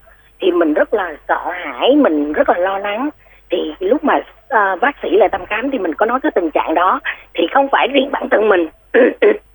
Thì 0.40 0.50
mình 0.52 0.74
rất 0.74 0.94
là 0.94 1.16
sợ 1.28 1.50
hãi 1.50 1.96
mình 1.96 2.32
rất 2.32 2.48
là 2.48 2.58
lo 2.58 2.78
lắng. 2.78 3.08
Thì 3.50 3.74
lúc 3.80 4.04
mà 4.04 4.16
uh, 4.16 4.80
bác 4.80 4.96
sĩ 5.02 5.08
là 5.16 5.28
thăm 5.28 5.46
khám 5.46 5.70
thì 5.70 5.78
mình 5.78 5.94
có 5.94 6.06
nói 6.06 6.20
cái 6.22 6.32
tình 6.34 6.50
trạng 6.50 6.74
đó. 6.74 7.00
Thì 7.34 7.46
không 7.54 7.68
phải 7.72 7.88
riêng 7.88 8.10
bản 8.12 8.28
thân 8.28 8.48
mình. 8.48 8.68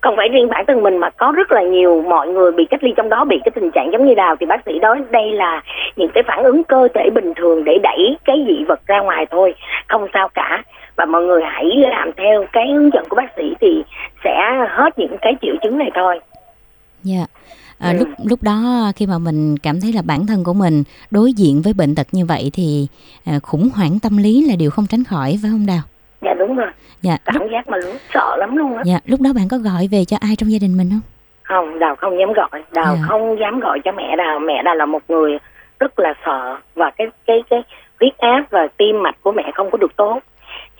không 0.00 0.14
phải 0.16 0.28
riêng 0.28 0.48
bản 0.48 0.64
thân 0.66 0.82
mình 0.82 0.98
mà 0.98 1.10
có 1.10 1.32
rất 1.36 1.52
là 1.52 1.62
nhiều 1.62 2.02
mọi 2.02 2.28
người 2.28 2.52
bị 2.52 2.64
cách 2.70 2.84
ly 2.84 2.92
trong 2.96 3.08
đó 3.08 3.24
bị 3.24 3.36
cái 3.44 3.52
tình 3.54 3.70
trạng 3.70 3.92
giống 3.92 4.06
như 4.06 4.14
đào 4.14 4.36
thì 4.40 4.46
bác 4.46 4.60
sĩ 4.66 4.78
nói 4.78 5.02
đây 5.10 5.32
là 5.32 5.62
những 5.96 6.10
cái 6.14 6.22
phản 6.26 6.44
ứng 6.44 6.64
cơ 6.64 6.88
thể 6.94 7.10
bình 7.14 7.32
thường 7.36 7.64
để 7.64 7.78
đẩy 7.82 8.16
cái 8.24 8.44
dị 8.48 8.64
vật 8.64 8.80
ra 8.86 9.00
ngoài 9.00 9.26
thôi 9.30 9.54
không 9.88 10.06
sao 10.12 10.28
cả 10.34 10.62
và 10.96 11.04
mọi 11.04 11.22
người 11.22 11.42
hãy 11.44 11.64
làm 11.76 12.10
theo 12.16 12.44
cái 12.52 12.66
hướng 12.72 12.90
dẫn 12.92 13.04
của 13.08 13.16
bác 13.16 13.28
sĩ 13.36 13.54
thì 13.60 13.82
sẽ 14.24 14.66
hết 14.68 14.98
những 14.98 15.16
cái 15.20 15.36
triệu 15.42 15.54
chứng 15.62 15.78
này 15.78 15.90
thôi. 15.94 16.20
Dạ. 17.02 17.16
Yeah. 17.16 17.30
À, 17.78 17.90
ừ. 17.90 17.98
lúc 17.98 18.08
lúc 18.24 18.42
đó 18.42 18.90
khi 18.96 19.06
mà 19.06 19.18
mình 19.18 19.56
cảm 19.58 19.80
thấy 19.80 19.92
là 19.92 20.02
bản 20.02 20.26
thân 20.26 20.44
của 20.44 20.52
mình 20.52 20.82
đối 21.10 21.32
diện 21.32 21.62
với 21.62 21.72
bệnh 21.72 21.94
tật 21.94 22.06
như 22.12 22.26
vậy 22.26 22.50
thì 22.52 22.86
à, 23.24 23.38
khủng 23.42 23.68
hoảng 23.74 23.98
tâm 24.02 24.16
lý 24.16 24.46
là 24.48 24.56
điều 24.56 24.70
không 24.70 24.86
tránh 24.86 25.04
khỏi 25.04 25.38
phải 25.42 25.50
không 25.50 25.66
Đào? 25.66 25.80
Dạ 26.24 26.34
đúng 26.34 26.56
rồi. 26.56 26.70
Dạ. 27.02 27.16
Cảm 27.24 27.34
lúc... 27.38 27.50
giác 27.50 27.68
mà 27.68 27.76
lúc 27.76 27.94
sợ 28.14 28.36
lắm 28.36 28.56
luôn 28.56 28.76
á. 28.76 28.82
Dạ. 28.84 28.98
Lúc 29.06 29.20
đó 29.20 29.30
bạn 29.36 29.48
có 29.50 29.56
gọi 29.58 29.88
về 29.92 30.04
cho 30.04 30.16
ai 30.20 30.36
trong 30.38 30.52
gia 30.52 30.58
đình 30.60 30.76
mình 30.76 30.90
không? 30.90 31.00
Không, 31.42 31.78
Đào 31.78 31.96
không 31.96 32.18
dám 32.18 32.32
gọi. 32.32 32.62
Đào 32.72 32.96
dạ. 32.96 33.06
không 33.08 33.38
dám 33.40 33.60
gọi 33.60 33.80
cho 33.84 33.92
mẹ 33.92 34.16
Đào. 34.16 34.38
Mẹ 34.38 34.62
Đào 34.62 34.74
là 34.74 34.86
một 34.86 35.02
người 35.08 35.38
rất 35.80 35.98
là 35.98 36.14
sợ 36.26 36.56
và 36.74 36.90
cái 36.90 37.06
cái 37.26 37.42
cái 37.50 37.62
huyết 38.00 38.18
áp 38.18 38.44
và 38.50 38.68
tim 38.76 39.02
mạch 39.02 39.16
của 39.22 39.32
mẹ 39.32 39.50
không 39.54 39.70
có 39.70 39.78
được 39.78 39.96
tốt 39.96 40.20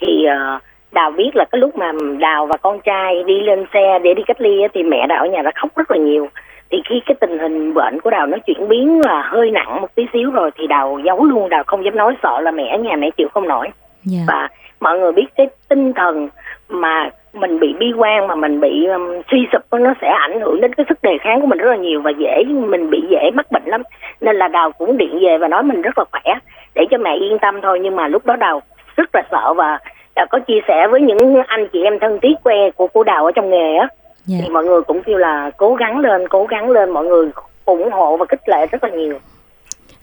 thì 0.00 0.26
uh, 0.26 0.62
đào 0.92 1.10
biết 1.10 1.30
là 1.34 1.44
cái 1.52 1.60
lúc 1.60 1.76
mà 1.76 1.92
đào 2.18 2.46
và 2.46 2.56
con 2.56 2.80
trai 2.80 3.22
đi 3.26 3.40
lên 3.40 3.64
xe 3.74 3.98
để 4.04 4.14
đi 4.14 4.22
cách 4.26 4.40
ly 4.40 4.62
thì 4.74 4.82
mẹ 4.82 5.06
đào 5.06 5.18
ở 5.18 5.26
nhà 5.26 5.42
đã 5.42 5.50
khóc 5.54 5.70
rất 5.76 5.90
là 5.90 5.96
nhiều 5.96 6.28
thì 6.70 6.78
khi 6.88 7.00
cái 7.06 7.14
tình 7.20 7.38
hình 7.38 7.74
bệnh 7.74 8.00
của 8.00 8.10
đào 8.10 8.26
nó 8.26 8.38
chuyển 8.46 8.68
biến 8.68 9.00
là 9.04 9.22
hơi 9.22 9.50
nặng 9.50 9.80
một 9.80 9.94
tí 9.94 10.06
xíu 10.12 10.30
rồi 10.30 10.50
thì 10.58 10.66
đào 10.66 11.00
giấu 11.04 11.24
luôn 11.24 11.48
đào 11.48 11.64
không 11.66 11.84
dám 11.84 11.96
nói 11.96 12.16
sợ 12.22 12.40
là 12.40 12.50
mẹ 12.50 12.76
ở 12.76 12.78
nhà 12.78 12.96
mẹ 12.96 13.10
chịu 13.10 13.28
không 13.34 13.48
nổi 13.48 13.68
yeah. 14.12 14.25
Dạ. 14.28 14.34
và 14.34 14.49
mọi 14.80 14.99
người 14.99 15.12
biết 15.12 15.26
cái 15.37 15.46
tinh 15.68 15.92
thần 15.92 16.28
mà 16.68 17.11
mình 17.32 17.61
bị 17.61 17.75
bi 17.78 17.87
quan 17.96 18.26
mà 18.26 18.34
mình 18.34 18.61
bị 18.61 18.87
um, 18.87 19.02
suy 19.30 19.38
sụp 19.52 19.80
nó 19.80 19.94
sẽ 20.00 20.08
ảnh 20.08 20.40
hưởng 20.40 20.61
đến 20.61 20.75
cái 20.75 20.87
sức 20.88 20.99
đề 21.02 21.18
kháng 21.20 21.40
của 21.40 21.46
mình 21.46 21.58
rất 21.58 21.70
là 21.70 21.76
nhiều 21.76 22.00
và 22.02 22.11
dễ 22.18 22.44
mình 22.68 22.90
bị 22.90 23.02
dễ 23.11 23.30
mắc 23.34 23.52
bệnh 23.52 23.64
lắm 23.66 23.82
nên 24.20 24.37
là 24.37 24.49
đào 24.49 24.73
cũng 24.73 24.96
điện 24.96 25.18
về 25.20 25.38
và 25.38 25.49
nói 25.49 25.62
mình 25.62 25.82
rất 25.82 25.99
là 25.99 26.04
khỏe 26.12 26.34
để 26.75 26.84
cho 26.90 26.99
mẹ 26.99 27.16
yên 27.20 27.38
tâm 27.38 27.61
thôi 27.62 27.80
nhưng 27.82 27.96
mà 27.96 28.08
lúc 28.08 28.26
đó 28.26 28.37
đào 28.37 28.62
rất 28.96 29.14
là 29.14 29.23
sợ 29.30 29.54
và 29.54 29.78
đào 30.16 30.26
có 30.30 30.38
chia 30.38 30.61
sẻ 30.68 30.88
với 30.90 31.00
những 31.00 31.42
anh 31.46 31.68
chị 31.73 31.82
em 31.82 31.99
thân 31.99 32.18
thiết 32.23 32.34
que 32.42 32.70
của 32.70 32.87
cô 32.87 33.04
đào 33.04 33.25
ở 33.25 33.32
trong 33.34 33.50
nghề 33.50 33.76
á 33.76 33.88
dạ. 34.25 34.38
thì 34.42 34.49
mọi 34.49 34.64
người 34.64 34.82
cũng 34.82 35.02
kêu 35.02 35.18
là 35.18 35.50
cố 35.56 35.75
gắng 35.75 35.99
lên 35.99 36.28
cố 36.28 36.46
gắng 36.46 36.70
lên 36.70 36.90
mọi 36.90 37.04
người 37.04 37.30
ủng 37.64 37.90
hộ 37.92 38.16
và 38.16 38.26
khích 38.28 38.49
lệ 38.49 38.66
rất 38.66 38.84
là 38.84 38.90
nhiều 38.90 39.18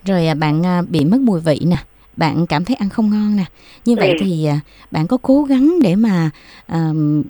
rồi 0.04 0.26
à, 0.26 0.34
bạn 0.40 0.66
à, 0.66 0.82
bị 0.90 1.04
mất 1.04 1.18
mùi 1.20 1.40
vị 1.46 1.60
nè 1.66 1.76
bạn 2.16 2.46
cảm 2.48 2.64
thấy 2.64 2.76
ăn 2.80 2.88
không 2.88 3.10
ngon 3.10 3.36
nè 3.36 3.44
như 3.84 3.96
vậy 3.96 4.08
Ừ. 4.08 4.14
thì 4.20 4.46
à, 4.46 4.60
bạn 4.90 5.06
có 5.06 5.18
cố 5.22 5.42
gắng 5.42 5.74
để 5.82 5.94
mà 5.96 6.30
ờm, 6.68 7.22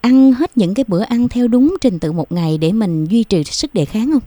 ăn 0.00 0.32
hết 0.32 0.50
những 0.54 0.74
cái 0.74 0.84
bữa 0.88 1.02
ăn 1.08 1.28
theo 1.28 1.48
đúng 1.48 1.74
trình 1.80 1.98
tự 1.98 2.12
một 2.12 2.32
ngày 2.32 2.58
để 2.60 2.72
mình 2.72 3.04
duy 3.04 3.24
trì 3.24 3.44
sức 3.44 3.70
đề 3.74 3.84
kháng 3.84 4.10
không 4.12 4.22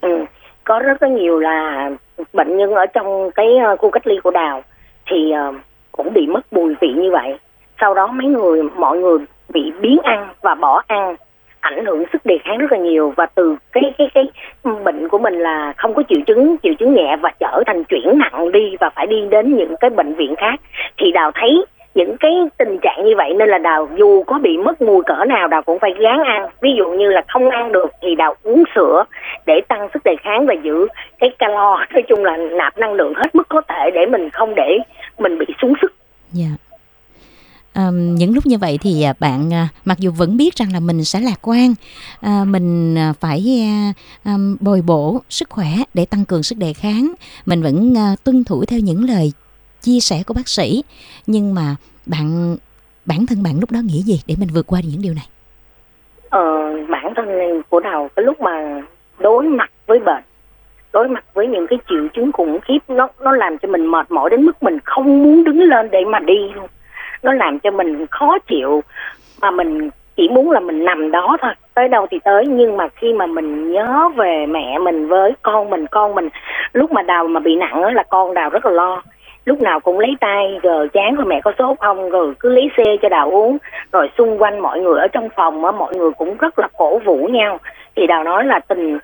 Ừ. 0.00 0.24
Có 0.64 0.78
rất 0.78 1.02
là 1.02 1.08
nhiều 1.08 1.38
là 1.38 1.90
bệnh 2.32 2.56
nhân 2.56 2.74
ở 2.74 2.86
trong 2.86 3.30
cái 3.34 3.46
ờ, 3.64 3.76
khu 3.76 3.90
cách 3.90 4.06
ly 4.06 4.14
của 4.24 4.30
Đào 4.30 4.62
thì 5.10 5.30
ờ, 5.30 5.52
cũng 5.92 6.12
bị 6.14 6.26
mất 6.26 6.52
mùi 6.52 6.74
vị 6.80 6.88
như 6.96 7.10
vậy. 7.12 7.38
Sau 7.80 7.94
đó 7.94 8.06
mấy 8.06 8.26
người 8.26 8.62
mọi 8.62 8.98
người 8.98 9.18
bị 9.48 9.60
biến 9.80 9.98
ăn 10.04 10.28
và 10.42 10.54
bỏ 10.54 10.82
ăn 10.86 11.16
ảnh 11.60 11.84
hưởng 11.84 12.04
sức 12.12 12.26
đề 12.26 12.38
kháng 12.44 12.58
rất 12.58 12.72
là 12.72 12.78
nhiều 12.78 13.12
và 13.16 13.26
từ 13.34 13.56
cái 13.72 13.92
cái 13.98 14.10
cái 14.14 14.24
bệnh 14.84 15.08
của 15.08 15.18
mình 15.18 15.34
là 15.34 15.72
không 15.76 15.94
có 15.94 16.02
triệu 16.08 16.20
chứng 16.26 16.56
triệu 16.62 16.74
chứng 16.78 16.94
nhẹ 16.94 17.16
và 17.20 17.30
trở 17.40 17.62
thành 17.66 17.84
chuyển 17.84 18.18
nặng 18.18 18.52
đi 18.52 18.76
và 18.80 18.90
phải 18.96 19.06
đi 19.06 19.16
đến 19.30 19.56
những 19.56 19.74
cái 19.80 19.90
bệnh 19.90 20.14
viện 20.14 20.34
khác. 20.36 20.60
Thì 20.98 21.12
đào 21.12 21.30
thấy 21.34 21.64
những 21.94 22.16
cái 22.20 22.32
tình 22.58 22.78
trạng 22.82 23.04
như 23.04 23.14
vậy 23.16 23.34
nên 23.34 23.48
là 23.48 23.58
đào 23.58 23.88
dù 23.96 24.22
có 24.22 24.38
bị 24.38 24.56
mất 24.56 24.82
mùi 24.82 25.02
cỡ 25.06 25.24
nào 25.24 25.48
đào 25.48 25.62
cũng 25.62 25.78
phải 25.78 25.94
gắng 25.98 26.22
ăn. 26.24 26.48
Ví 26.60 26.70
dụ 26.78 26.88
như 26.88 27.10
là 27.10 27.22
không 27.28 27.50
ăn 27.50 27.72
được 27.72 27.90
thì 28.02 28.14
đào 28.14 28.34
uống 28.42 28.64
sữa 28.74 29.04
để 29.46 29.60
tăng 29.68 29.88
sức 29.94 30.04
đề 30.04 30.16
kháng 30.16 30.46
và 30.46 30.54
giữ 30.62 30.88
cái 31.18 31.30
calo. 31.38 31.84
Nói 31.94 32.02
chung 32.08 32.24
là 32.24 32.36
nạp 32.36 32.78
năng 32.78 32.92
lượng 32.92 33.14
hết 33.14 33.34
mức 33.34 33.48
có 33.48 33.60
thể 33.68 33.90
để 33.94 34.06
mình 34.06 34.30
không 34.30 34.54
để 34.54 34.78
mình 35.18 35.38
bị 35.38 35.46
xuống 35.60 35.74
sức. 35.82 35.92
Yeah 36.38 36.67
à, 37.78 37.90
những 37.92 38.34
lúc 38.34 38.46
như 38.46 38.58
vậy 38.58 38.78
thì 38.82 39.02
à, 39.02 39.14
bạn 39.20 39.52
à, 39.52 39.68
mặc 39.84 39.98
dù 39.98 40.10
vẫn 40.10 40.36
biết 40.36 40.54
rằng 40.56 40.72
là 40.72 40.80
mình 40.80 41.04
sẽ 41.04 41.20
lạc 41.20 41.38
quan, 41.42 41.74
à, 42.20 42.44
mình 42.46 42.98
à, 42.98 43.12
phải 43.20 43.62
à, 43.62 43.92
à, 44.24 44.34
bồi 44.60 44.82
bổ 44.86 45.20
sức 45.28 45.50
khỏe 45.50 45.68
để 45.94 46.06
tăng 46.06 46.24
cường 46.24 46.42
sức 46.42 46.58
đề 46.58 46.72
kháng, 46.72 47.12
mình 47.46 47.62
vẫn 47.62 47.94
à, 47.96 48.16
tuân 48.24 48.44
thủ 48.44 48.64
theo 48.64 48.80
những 48.80 49.04
lời 49.04 49.32
chia 49.80 50.00
sẻ 50.00 50.22
của 50.26 50.34
bác 50.34 50.48
sĩ, 50.48 50.82
nhưng 51.26 51.54
mà 51.54 51.76
bạn 52.06 52.56
bản 53.06 53.26
thân 53.26 53.42
bạn 53.42 53.60
lúc 53.60 53.70
đó 53.70 53.78
nghĩ 53.84 54.02
gì 54.02 54.20
để 54.26 54.34
mình 54.38 54.48
vượt 54.54 54.66
qua 54.66 54.80
những 54.84 55.02
điều 55.02 55.14
này? 55.14 55.28
ờ, 56.30 56.76
bản 56.88 57.12
thân 57.16 57.28
của 57.68 57.80
đầu 57.80 58.08
cái 58.16 58.24
lúc 58.24 58.40
mà 58.40 58.82
đối 59.18 59.44
mặt 59.44 59.70
với 59.86 59.98
bệnh 59.98 60.22
đối 60.92 61.08
mặt 61.08 61.24
với 61.34 61.46
những 61.46 61.66
cái 61.66 61.78
triệu 61.88 62.08
chứng 62.14 62.32
khủng 62.32 62.58
khiếp 62.64 62.78
nó 62.88 63.08
nó 63.20 63.32
làm 63.32 63.58
cho 63.58 63.68
mình 63.68 63.86
mệt 63.86 64.10
mỏi 64.10 64.30
đến 64.30 64.44
mức 64.44 64.62
mình 64.62 64.78
không 64.84 65.22
muốn 65.22 65.44
đứng 65.44 65.60
lên 65.60 65.88
để 65.90 66.04
mà 66.04 66.18
đi 66.18 66.48
luôn 66.54 66.66
nó 67.22 67.32
làm 67.32 67.58
cho 67.58 67.70
mình 67.70 68.06
khó 68.10 68.38
chịu, 68.38 68.82
mà 69.42 69.50
mình 69.50 69.90
chỉ 70.16 70.28
muốn 70.28 70.50
là 70.50 70.60
mình 70.60 70.84
nằm 70.84 71.10
đó 71.10 71.36
thôi, 71.40 71.52
tới 71.74 71.88
đâu 71.88 72.06
thì 72.10 72.18
tới. 72.24 72.46
Nhưng 72.46 72.76
mà 72.76 72.88
khi 72.88 73.12
mà 73.12 73.26
mình 73.26 73.72
nhớ 73.72 74.08
về 74.16 74.46
mẹ 74.46 74.78
mình 74.78 75.08
với 75.08 75.32
con 75.42 75.70
mình 75.70 75.86
con 75.86 76.14
mình, 76.14 76.28
lúc 76.72 76.92
mà 76.92 77.02
đào 77.02 77.28
mà 77.28 77.40
bị 77.40 77.56
nặng 77.56 77.82
đó 77.82 77.90
là 77.90 78.02
con 78.02 78.34
đào 78.34 78.50
rất 78.50 78.66
là 78.66 78.72
lo. 78.72 79.02
Lúc 79.44 79.60
nào 79.60 79.80
cũng 79.80 79.98
lấy 79.98 80.10
tay, 80.20 80.58
gờ 80.62 80.86
chán 80.92 81.14
rồi 81.14 81.26
mẹ 81.26 81.40
có 81.44 81.52
sốt 81.58 81.78
không, 81.78 82.10
rồi 82.10 82.34
cứ 82.40 82.48
lấy 82.48 82.70
xe 82.76 82.96
cho 83.02 83.08
đào 83.08 83.30
uống. 83.30 83.58
Rồi 83.92 84.10
xung 84.18 84.42
quanh 84.42 84.60
mọi 84.60 84.80
người 84.80 85.00
ở 85.00 85.08
trong 85.08 85.28
phòng 85.36 85.64
á, 85.64 85.72
mọi 85.72 85.94
người 85.94 86.10
cũng 86.10 86.36
rất 86.36 86.58
là 86.58 86.68
cổ 86.78 86.98
vũ 86.98 87.16
nhau 87.16 87.58
thì 87.96 88.06
đào 88.06 88.24
nói 88.24 88.44
là 88.44 88.60
tình 88.68 88.98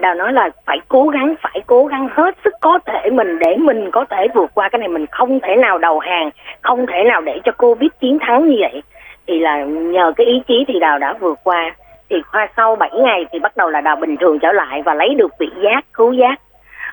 đào 0.00 0.14
nói 0.14 0.32
là 0.32 0.50
phải 0.66 0.78
cố 0.88 1.08
gắng 1.08 1.34
phải 1.40 1.60
cố 1.66 1.86
gắng 1.86 2.08
hết 2.12 2.34
sức 2.44 2.54
có 2.60 2.78
thể 2.86 3.10
mình 3.10 3.38
để 3.38 3.56
mình 3.56 3.90
có 3.90 4.04
thể 4.10 4.26
vượt 4.34 4.50
qua 4.54 4.68
cái 4.68 4.78
này. 4.78 4.88
Mình 4.88 5.06
không 5.06 5.40
thể 5.40 5.56
nào 5.56 5.78
đầu 5.78 5.98
hàng 5.98 6.30
không 6.60 6.86
thể 6.86 7.04
nào 7.04 7.20
để 7.20 7.40
cho 7.44 7.52
covid 7.52 7.90
chiến 8.00 8.18
thắng 8.20 8.48
như 8.48 8.56
vậy. 8.60 8.82
Thì 9.26 9.38
là 9.38 9.64
nhờ 9.64 10.12
cái 10.16 10.26
ý 10.26 10.42
chí 10.48 10.64
thì 10.68 10.80
đào 10.80 10.98
đã 10.98 11.14
vượt 11.20 11.38
qua. 11.44 11.74
Thì 12.10 12.16
qua 12.32 12.48
sau 12.56 12.76
7 12.76 12.90
ngày 12.94 13.24
thì 13.32 13.38
bắt 13.38 13.56
đầu 13.56 13.70
là 13.70 13.80
đào 13.80 13.96
bình 13.96 14.16
thường 14.16 14.38
trở 14.38 14.52
lại 14.52 14.82
và 14.82 14.94
lấy 14.94 15.14
được 15.14 15.38
vị 15.38 15.48
giác 15.64 15.84
khứu 15.92 16.12
giác. 16.12 16.40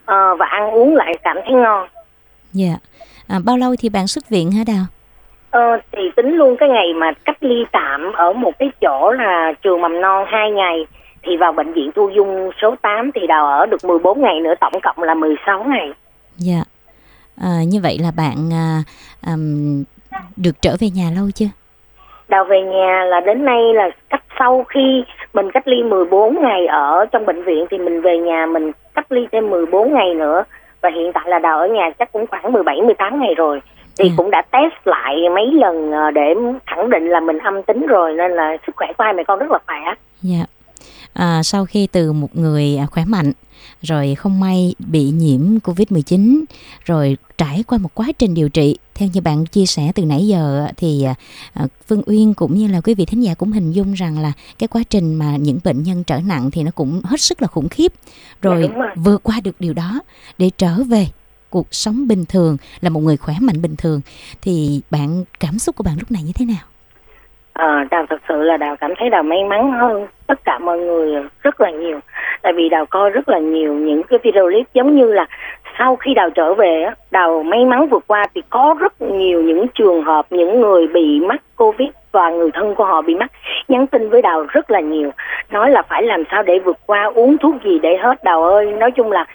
Ờ, 0.06 0.36
và 0.36 0.46
ăn 0.46 0.72
uống 0.72 0.96
lại 0.96 1.14
cảm 1.24 1.38
thấy 1.46 1.54
ngon. 1.54 1.88
Dạ. 2.54 2.74
À, 3.28 3.38
bao 3.46 3.58
lâu 3.58 3.76
thì 3.80 3.90
bạn 3.90 4.08
xuất 4.08 4.30
viện 4.30 4.52
hả 4.52 4.64
Đào? 4.68 4.86
Ờ, 5.52 5.78
thì 5.92 6.12
tính 6.16 6.36
luôn 6.36 6.58
cái 6.58 6.70
ngày 6.70 6.94
mà 6.94 7.12
cách 7.26 7.38
ly 7.40 7.66
tạm 7.72 8.12
ở 8.14 8.34
một 8.34 8.52
cái 8.60 8.72
chỗ 8.82 9.12
là 9.12 9.54
trường 9.62 9.82
mầm 9.82 10.02
non 10.02 10.26
2 10.28 10.52
ngày 10.52 10.86
thì 11.28 11.38
vào 11.38 11.52
bệnh 11.54 11.74
viện 11.74 11.92
Thu 11.96 12.10
Dung 12.10 12.52
số 12.62 12.76
8 12.82 13.12
thì 13.16 13.28
đào 13.28 13.46
ở 13.48 13.66
được 13.66 13.86
14 13.86 14.22
ngày 14.22 14.40
nữa 14.40 14.54
tổng 14.60 14.74
cộng 14.84 15.04
là 15.04 15.14
16 15.14 15.64
ngày. 15.64 15.92
Dạ. 16.38 16.64
À, 17.42 17.50
như 17.68 17.80
vậy 17.84 17.98
là 18.02 18.12
bạn 18.18 18.36
à, 18.54 18.84
àm, 19.22 19.84
được 20.38 20.62
trở 20.62 20.76
về 20.80 20.88
nhà 20.90 21.04
lâu 21.16 21.26
chưa? 21.36 21.46
Đào 22.28 22.46
về 22.46 22.62
nhà 22.62 23.04
là 23.04 23.20
đến 23.20 23.46
nay 23.46 23.74
là 23.74 23.90
cách 24.10 24.24
sau 24.40 24.66
khi 24.70 25.04
mình 25.34 25.52
cách 25.52 25.68
ly 25.68 25.84
14 25.84 26.42
ngày 26.42 26.68
ở 26.68 27.06
trong 27.12 27.26
bệnh 27.26 27.44
viện 27.44 27.66
thì 27.72 27.78
mình 27.78 28.02
về 28.02 28.18
nhà 28.18 28.46
mình 28.46 28.72
cách 28.96 29.12
ly 29.12 29.28
thêm 29.32 29.50
14 29.50 29.94
ngày 29.94 30.14
nữa 30.14 30.44
và 30.82 30.90
hiện 30.96 31.12
tại 31.14 31.24
là 31.28 31.40
đào 31.40 31.60
ở 31.60 31.68
nhà 31.68 31.90
chắc 32.00 32.12
cũng 32.12 32.28
khoảng 32.28 32.52
17 32.52 32.82
18 32.82 33.20
ngày 33.22 33.34
rồi. 33.36 33.62
Thì 34.00 34.06
Ừ. 34.10 34.14
cũng 34.18 34.32
đã 34.32 34.42
test 34.52 34.74
lại 34.86 35.16
mấy 35.36 35.52
lần 35.52 35.92
ờ, 35.92 36.12
để 36.12 36.34
khẳng 36.66 36.90
định 36.90 37.10
là 37.10 37.20
mình 37.20 37.38
âm 37.38 37.64
tính 37.64 37.86
rồi 37.88 38.14
nên 38.14 38.32
là 38.32 38.58
sức 38.68 38.76
khỏe 38.76 38.88
của 38.98 39.04
hai 39.04 39.14
mẹ 39.14 39.24
con 39.24 39.40
rất 39.40 39.52
là 39.52 39.60
khỏe. 39.68 39.94
Dạ. 40.22 40.46
À, 41.18 41.44
sau 41.44 41.66
khi 41.66 41.88
từ 41.92 42.12
một 42.14 42.36
người 42.36 42.78
à, 42.78 42.86
khỏe 42.86 43.06
mạnh 43.06 43.32
rồi 43.82 44.16
không 44.16 44.40
may 44.40 44.76
bị 44.80 45.04
nhiễm 45.04 45.42
Covid-19 45.64 46.44
rồi 46.86 47.18
trải 47.38 47.64
qua 47.68 47.78
một 47.78 47.90
quá 47.94 48.08
trình 48.20 48.34
điều 48.34 48.50
trị 48.50 48.78
theo 48.96 49.10
như 49.14 49.22
bạn 49.22 49.46
chia 49.46 49.66
sẻ 49.66 49.92
từ 49.96 50.06
nãy 50.06 50.28
giờ 50.28 50.68
thì 50.78 51.04
à, 51.04 51.16
à, 51.54 51.66
Phương 51.88 52.02
Uyên 52.06 52.34
cũng 52.34 52.54
như 52.54 52.68
là 52.68 52.82
quý 52.82 52.94
vị 52.94 53.06
thính 53.06 53.24
giả 53.24 53.34
cũng 53.34 53.52
hình 53.52 53.72
dung 53.72 53.94
rằng 53.94 54.20
là 54.20 54.32
cái 54.60 54.68
quá 54.68 54.82
trình 54.90 55.16
mà 55.16 55.36
những 55.40 55.60
bệnh 55.64 55.84
nhân 55.84 56.04
trở 56.04 56.20
nặng 56.28 56.52
thì 56.52 56.64
nó 56.64 56.72
cũng 56.76 57.02
hết 57.04 57.22
sức 57.22 57.42
là 57.42 57.48
khủng 57.48 57.70
khiếp 57.70 57.92
rồi 58.42 58.62
Dạ, 58.70 58.76
rồi. 58.82 58.90
vượt 58.96 59.24
qua 59.24 59.36
được 59.44 59.56
điều 59.60 59.74
đó 59.74 60.00
để 60.38 60.50
trở 60.58 60.76
về 60.88 61.06
cuộc 61.50 61.68
sống 61.72 62.08
bình 62.08 62.26
thường 62.30 62.58
là 62.82 62.90
một 62.90 63.00
người 63.00 63.18
khỏe 63.18 63.36
mạnh 63.42 63.62
bình 63.62 63.76
thường 63.78 64.02
thì 64.42 64.82
bạn 64.92 65.24
cảm 65.40 65.60
xúc 65.60 65.76
của 65.76 65.84
bạn 65.84 65.96
lúc 66.00 66.12
này 66.12 66.24
như 66.24 66.32
thế 66.36 66.46
nào? 66.46 66.64
Ờ, 67.54 67.84
đào 67.92 68.06
thật 68.10 68.22
sự 68.30 68.36
là 68.36 68.58
đào 68.58 68.76
cảm 68.80 68.92
thấy 69.00 69.10
đào 69.10 69.24
may 69.24 69.40
mắn 69.50 69.72
hơn 69.82 70.08
tất 70.28 70.40
cả 70.46 70.60
mọi 70.60 70.80
người 70.80 71.24
rất 71.44 71.62
là 71.62 71.72
nhiều. 71.72 72.00
Tại 72.42 72.54
vì 72.54 72.70
đào 72.70 72.86
coi 72.86 73.10
rất 73.10 73.30
là 73.30 73.40
nhiều 73.40 73.74
những 73.74 74.04
cái 74.04 74.20
video 74.24 74.44
clip 74.44 74.66
giống 74.74 74.96
như 74.96 75.12
là 75.12 75.26
sau 75.80 75.96
khi 75.96 76.14
đào 76.14 76.30
trở 76.30 76.54
về 76.54 76.86
đào 77.12 77.44
may 77.44 77.66
mắn 77.66 77.88
vượt 77.88 78.04
qua 78.08 78.26
thì 78.36 78.42
có 78.50 78.76
rất 78.80 79.02
nhiều 79.02 79.42
những 79.42 79.66
trường 79.68 80.04
hợp 80.04 80.26
những 80.30 80.62
người 80.62 80.88
bị 80.88 81.20
mắc 81.20 81.42
covid 81.56 81.90
và 82.12 82.30
người 82.30 82.52
thân 82.54 82.76
của 82.76 82.86
họ 82.86 83.02
bị 83.02 83.16
mắc. 83.16 83.32
Nhắn 83.68 83.88
tin 83.88 84.10
với 84.10 84.22
đào 84.22 84.46
rất 84.50 84.72
là 84.72 84.80
nhiều. 84.80 85.12
Nói 85.50 85.72
là 85.72 85.82
phải 85.82 86.04
làm 86.04 86.24
sao 86.32 86.44
để 86.44 86.60
vượt 86.60 86.78
qua 86.86 87.04
uống 87.16 87.38
thuốc 87.38 87.56
gì 87.64 87.80
để 87.80 87.98
hết. 87.98 88.24
Đào 88.24 88.44
ơi 88.44 88.66
nói 88.66 88.92
chung 88.92 89.12
là 89.12 89.26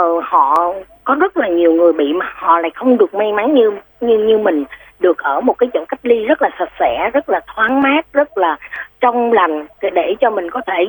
uh, 0.00 0.24
họ 0.24 0.74
có 1.04 1.14
rất 1.14 1.36
là 1.36 1.48
nhiều 1.48 1.72
người 1.72 1.92
bị 1.92 2.12
mà 2.12 2.26
họ 2.34 2.58
lại 2.58 2.70
không 2.74 2.98
được 2.98 3.14
may 3.14 3.32
mắn 3.32 3.54
như 3.54 3.72
như 4.00 4.18
như 4.18 4.38
mình. 4.38 4.64
Được 5.00 5.18
ở 5.18 5.40
một 5.40 5.58
cái 5.58 5.68
chỗ 5.74 5.84
cách 5.88 6.00
ly 6.02 6.24
rất 6.24 6.42
là 6.42 6.50
sạch 6.58 6.72
sẽ 6.80 7.10
rất 7.14 7.28
là 7.28 7.40
thoáng 7.54 7.80
mát 7.80 8.06
rất 8.12 8.38
là 8.38 8.56
trong 9.02 9.32
lành 9.32 9.66
để 9.80 10.14
cho 10.20 10.30
mình 10.30 10.50
có 10.50 10.60
thể 10.66 10.86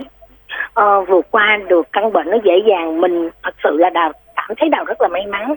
uh, 0.80 1.08
vượt 1.08 1.26
qua 1.32 1.60
được 1.68 1.88
căn 1.92 2.14
bệnh 2.14 2.30
nó 2.30 2.38
dễ 2.44 2.58
dàng. 2.58 3.02
Mình 3.02 3.30
thật 3.44 3.54
sự 3.64 3.78
là 3.78 3.90
đào 3.90 4.12
cảm 4.36 4.56
thấy 4.58 4.70
đào 4.70 4.86
rất 4.86 5.02
là 5.02 5.08
may 5.08 5.26
mắn. 5.26 5.56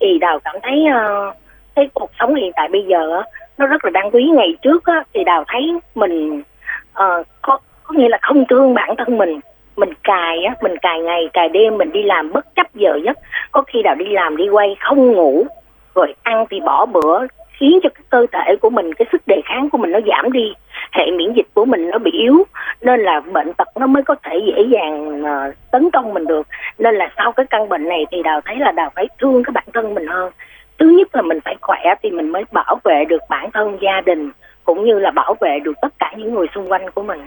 Thì 0.00 0.18
đào 0.18 0.38
cảm 0.44 0.56
thấy 0.62 0.86
uh, 0.88 1.34
cái 1.74 1.88
cuộc 1.94 2.10
sống 2.18 2.34
hiện 2.34 2.52
tại 2.56 2.68
bây 2.68 2.82
giờ 2.82 3.22
nó 3.58 3.66
rất 3.66 3.84
là 3.84 3.90
đáng 3.90 4.10
quý. 4.10 4.30
Ngày 4.34 4.56
trước 4.62 4.86
á, 4.86 5.04
thì 5.14 5.24
đào 5.24 5.44
thấy 5.48 5.62
mình 5.94 6.42
uh, 6.90 7.26
có 7.42 7.58
có 7.82 7.94
nghĩa 7.94 8.08
là 8.08 8.18
không 8.22 8.44
thương 8.48 8.74
bản 8.74 8.96
thân 8.96 9.18
mình. 9.18 9.40
Mình 9.76 9.94
cài 10.02 10.44
á 10.44 10.54
mình 10.62 10.76
cài 10.82 11.00
ngày 11.00 11.28
cài 11.32 11.48
đêm 11.48 11.78
mình 11.78 11.92
đi 11.92 12.02
làm 12.02 12.32
bất 12.32 12.54
chấp 12.56 12.74
giờ 12.74 12.98
giấc. 13.04 13.18
Có 13.52 13.62
khi 13.66 13.82
đào 13.82 13.94
đi 13.94 14.06
làm 14.08 14.36
đi 14.36 14.48
quay 14.48 14.76
không 14.80 15.12
ngủ 15.12 15.46
rồi 15.94 16.14
ăn 16.22 16.46
thì 16.50 16.60
bỏ 16.60 16.86
bữa 16.86 17.26
khiến 17.58 17.78
cho 17.82 17.88
cái 17.94 18.04
cơ 18.10 18.26
thể 18.32 18.56
của 18.56 18.70
mình 18.70 18.94
cái 18.94 19.06
sức 19.12 19.22
đề 19.26 19.40
kháng 19.44 19.70
của 19.70 19.78
mình 19.78 19.92
nó 19.92 19.98
giảm 20.06 20.32
đi 20.32 20.54
hệ 20.92 21.10
miễn 21.10 21.32
dịch 21.32 21.46
của 21.54 21.64
mình 21.64 21.90
nó 21.90 21.98
bị 21.98 22.10
yếu 22.10 22.44
nên 22.80 23.00
là 23.00 23.20
bệnh 23.20 23.54
tật 23.54 23.68
nó 23.76 23.86
mới 23.86 24.02
có 24.02 24.14
thể 24.22 24.40
dễ 24.46 24.62
dàng 24.72 25.22
uh, 25.22 25.54
tấn 25.70 25.90
công 25.90 26.14
mình 26.14 26.26
được 26.26 26.46
nên 26.78 26.94
là 26.94 27.12
sau 27.16 27.32
cái 27.32 27.46
căn 27.50 27.68
bệnh 27.68 27.88
này 27.88 28.06
thì 28.10 28.22
đào 28.22 28.40
thấy 28.44 28.56
là 28.58 28.72
đào 28.72 28.90
phải 28.94 29.08
thương 29.18 29.44
cái 29.44 29.52
bản 29.52 29.64
thân 29.74 29.94
mình 29.94 30.06
hơn 30.06 30.32
thứ 30.78 30.88
nhất 30.88 31.08
là 31.14 31.22
mình 31.22 31.38
phải 31.44 31.56
khỏe 31.60 31.94
thì 32.02 32.10
mình 32.10 32.32
mới 32.32 32.44
bảo 32.52 32.80
vệ 32.84 33.04
được 33.08 33.22
bản 33.28 33.50
thân 33.50 33.78
gia 33.80 34.00
đình 34.00 34.30
cũng 34.64 34.84
như 34.84 34.98
là 34.98 35.10
bảo 35.10 35.36
vệ 35.40 35.58
được 35.64 35.74
tất 35.82 35.94
cả 35.98 36.14
những 36.16 36.34
người 36.34 36.46
xung 36.54 36.72
quanh 36.72 36.90
của 36.90 37.02
mình 37.02 37.20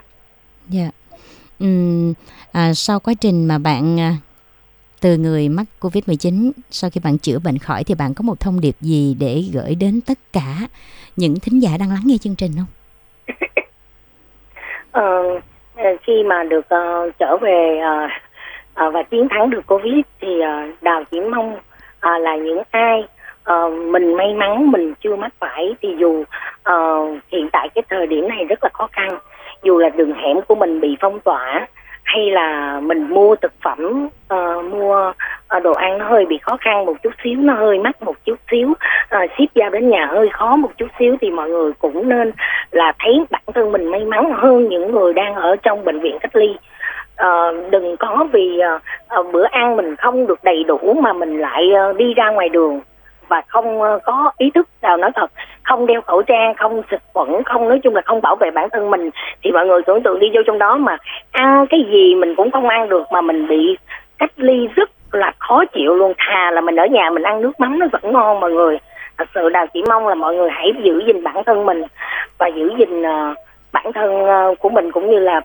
Dạ. 0.70 0.90
Ừm, 1.60 2.14
à, 2.52 2.74
sau 2.74 3.00
quá 3.00 3.14
trình 3.14 3.46
mà 3.46 3.58
bạn 3.58 4.00
à, 4.00 4.16
từ 5.02 5.18
người 5.18 5.50
mắc 5.50 5.66
Covid-19 5.80 6.52
sau 6.72 6.90
khi 6.90 7.00
bạn 7.04 7.18
chữa 7.18 7.40
bệnh 7.40 7.58
khỏi 7.58 7.84
thì 7.84 7.96
bạn 7.96 8.14
có 8.14 8.22
một 8.22 8.40
thông 8.40 8.62
điệp 8.62 8.76
gì 8.82 9.16
để 9.20 9.44
gửi 9.54 9.76
đến 9.76 10.02
tất 10.02 10.20
cả 10.34 10.68
những 11.16 11.40
thính 11.40 11.62
giả 11.62 11.78
đang 11.78 11.90
lắng 11.90 12.04
nghe 12.06 12.18
chương 12.18 12.36
trình 12.36 12.52
không? 12.58 12.83
Ờ, 14.94 15.40
ờ, 15.76 15.90
khi 16.04 16.24
mà 16.24 16.44
được 16.44 16.66
uh, 16.76 17.14
trở 17.20 17.38
về 17.38 17.82
uh, 17.82 18.12
uh, 18.88 18.94
và 18.94 19.04
chiến 19.04 19.28
thắng 19.30 19.50
được 19.50 19.68
covid 19.68 20.02
thì 20.22 20.28
uh, 20.40 20.84
đào 20.84 21.04
chỉ 21.12 21.20
mong 21.20 21.54
uh, 21.54 22.22
là 22.22 22.36
những 22.36 22.62
ai 22.72 23.08
uh, 23.54 23.74
mình 23.74 24.14
may 24.18 24.34
mắn 24.34 24.72
mình 24.72 24.94
chưa 25.04 25.16
mắc 25.16 25.34
phải 25.40 25.76
thì 25.82 25.96
dù 26.00 26.24
uh, 26.74 27.18
hiện 27.32 27.50
tại 27.52 27.70
cái 27.76 27.84
thời 27.90 28.08
điểm 28.08 28.28
này 28.28 28.46
rất 28.46 28.64
là 28.64 28.70
khó 28.74 28.88
khăn 28.92 29.10
dù 29.64 29.78
là 29.78 29.90
đường 29.90 30.14
hẻm 30.14 30.42
của 30.48 30.56
mình 30.56 30.82
bị 30.82 30.98
phong 31.00 31.20
tỏa 31.20 31.68
hay 32.04 32.30
là 32.30 32.80
mình 32.80 33.10
mua 33.10 33.36
thực 33.36 33.54
phẩm 33.62 34.08
uh, 34.34 34.66
mua 34.66 35.14
uh, 35.58 35.64
đồ 35.64 35.74
ăn 35.74 35.98
nó 35.98 36.08
hơi 36.10 36.26
bị 36.26 36.38
khó 36.38 36.58
khăn 36.62 36.86
một 36.86 36.94
chút 37.04 37.14
xíu 37.24 37.40
nó 37.40 37.54
hơi 37.54 37.80
mắc 37.80 38.02
một 38.02 38.16
chút 38.26 38.40
xíu 38.52 38.74
uh, 39.24 39.30
ship 39.38 39.56
giao 39.56 39.70
đến 39.70 39.90
nhà 39.90 40.06
hơi 40.06 40.30
khó 40.30 40.56
một 40.56 40.70
chút 40.78 40.88
xíu 41.00 41.16
thì 41.22 41.30
mọi 41.30 41.50
người 41.50 41.72
cũng 41.80 42.10
nên 42.10 42.32
là 42.72 42.94
thấy 43.00 43.26
bản 43.30 43.42
thân 43.54 43.72
mình 43.72 43.92
may 43.92 44.04
mắn 44.06 44.34
hơn 44.34 44.70
những 44.70 44.92
người 44.92 45.14
đang 45.14 45.36
ở 45.36 45.56
trong 45.56 45.86
bệnh 45.86 46.00
viện 46.00 46.18
cách 46.20 46.36
ly. 46.36 46.56
Uh, 47.22 47.72
đừng 47.72 47.98
có 47.98 48.28
vì 48.32 48.60
uh, 48.76 48.82
uh, 49.20 49.34
bữa 49.34 49.46
ăn 49.52 49.76
mình 49.76 49.96
không 49.96 50.28
được 50.28 50.44
đầy 50.44 50.64
đủ 50.64 50.98
mà 51.02 51.14
mình 51.14 51.40
lại 51.40 51.64
uh, 51.90 51.98
đi 51.98 52.14
ra 52.14 52.30
ngoài 52.30 52.50
đường 52.50 52.80
và 53.28 53.42
không 53.48 53.80
có 54.04 54.32
ý 54.38 54.52
thức. 54.56 54.68
Nào 54.82 54.98
nói 54.98 55.12
thật 55.16 55.32
không 55.64 55.86
đeo 55.86 56.02
khẩu 56.02 56.22
trang 56.22 56.54
không 56.56 56.82
xịt 56.92 57.00
khuẩn 57.14 57.44
không 57.44 57.70
nói 57.70 57.80
chung 57.84 57.96
là 57.96 58.02
không 58.06 58.22
bảo 58.22 58.36
vệ 58.36 58.52
bản 58.52 58.70
thân 58.70 58.90
mình 58.90 59.10
thì 59.44 59.52
mọi 59.52 59.68
người 59.68 59.82
tưởng 59.82 60.04
tượng 60.04 60.20
đi 60.20 60.28
vô 60.34 60.42
trong 60.46 60.60
đó 60.60 60.78
mà 60.78 60.98
ăn 61.32 61.66
cái 61.68 61.86
gì 61.92 62.16
mình 62.16 62.36
cũng 62.36 62.52
không 62.52 62.70
ăn 62.70 62.90
được 62.90 63.04
mà 63.12 63.22
mình 63.22 63.48
bị 63.48 63.78
cách 64.20 64.32
ly 64.36 64.68
rất 64.76 64.90
là 65.12 65.32
khó 65.40 65.66
chịu 65.66 65.96
luôn. 65.96 66.14
Thà 66.18 66.52
là 66.52 66.62
mình 66.62 66.76
ở 66.76 66.86
nhà 66.86 67.10
mình 67.10 67.24
ăn 67.24 67.42
nước 67.42 67.60
mắm 67.60 67.80
nó 67.80 67.86
vẫn 67.92 68.14
ngon 68.14 68.40
mọi 68.40 68.52
người 68.52 68.78
thật 69.24 69.30
sự 69.36 69.50
đào 69.50 69.66
chỉ 69.74 69.80
mong 69.90 70.08
là 70.08 70.16
mọi 70.16 70.36
người 70.36 70.50
hãy 70.52 70.72
giữ 70.84 71.04
gìn 71.08 71.24
bản 71.24 71.44
thân 71.46 71.66
mình 71.66 71.84
và 72.38 72.48
giữ 72.56 72.72
gìn 72.80 73.02
uh, 73.02 73.38
bản 73.72 73.92
thân 73.94 74.10
uh, 74.24 74.60
của 74.60 74.70
mình 74.70 74.92
cũng 74.92 75.10
như 75.10 75.20
là 75.20 75.42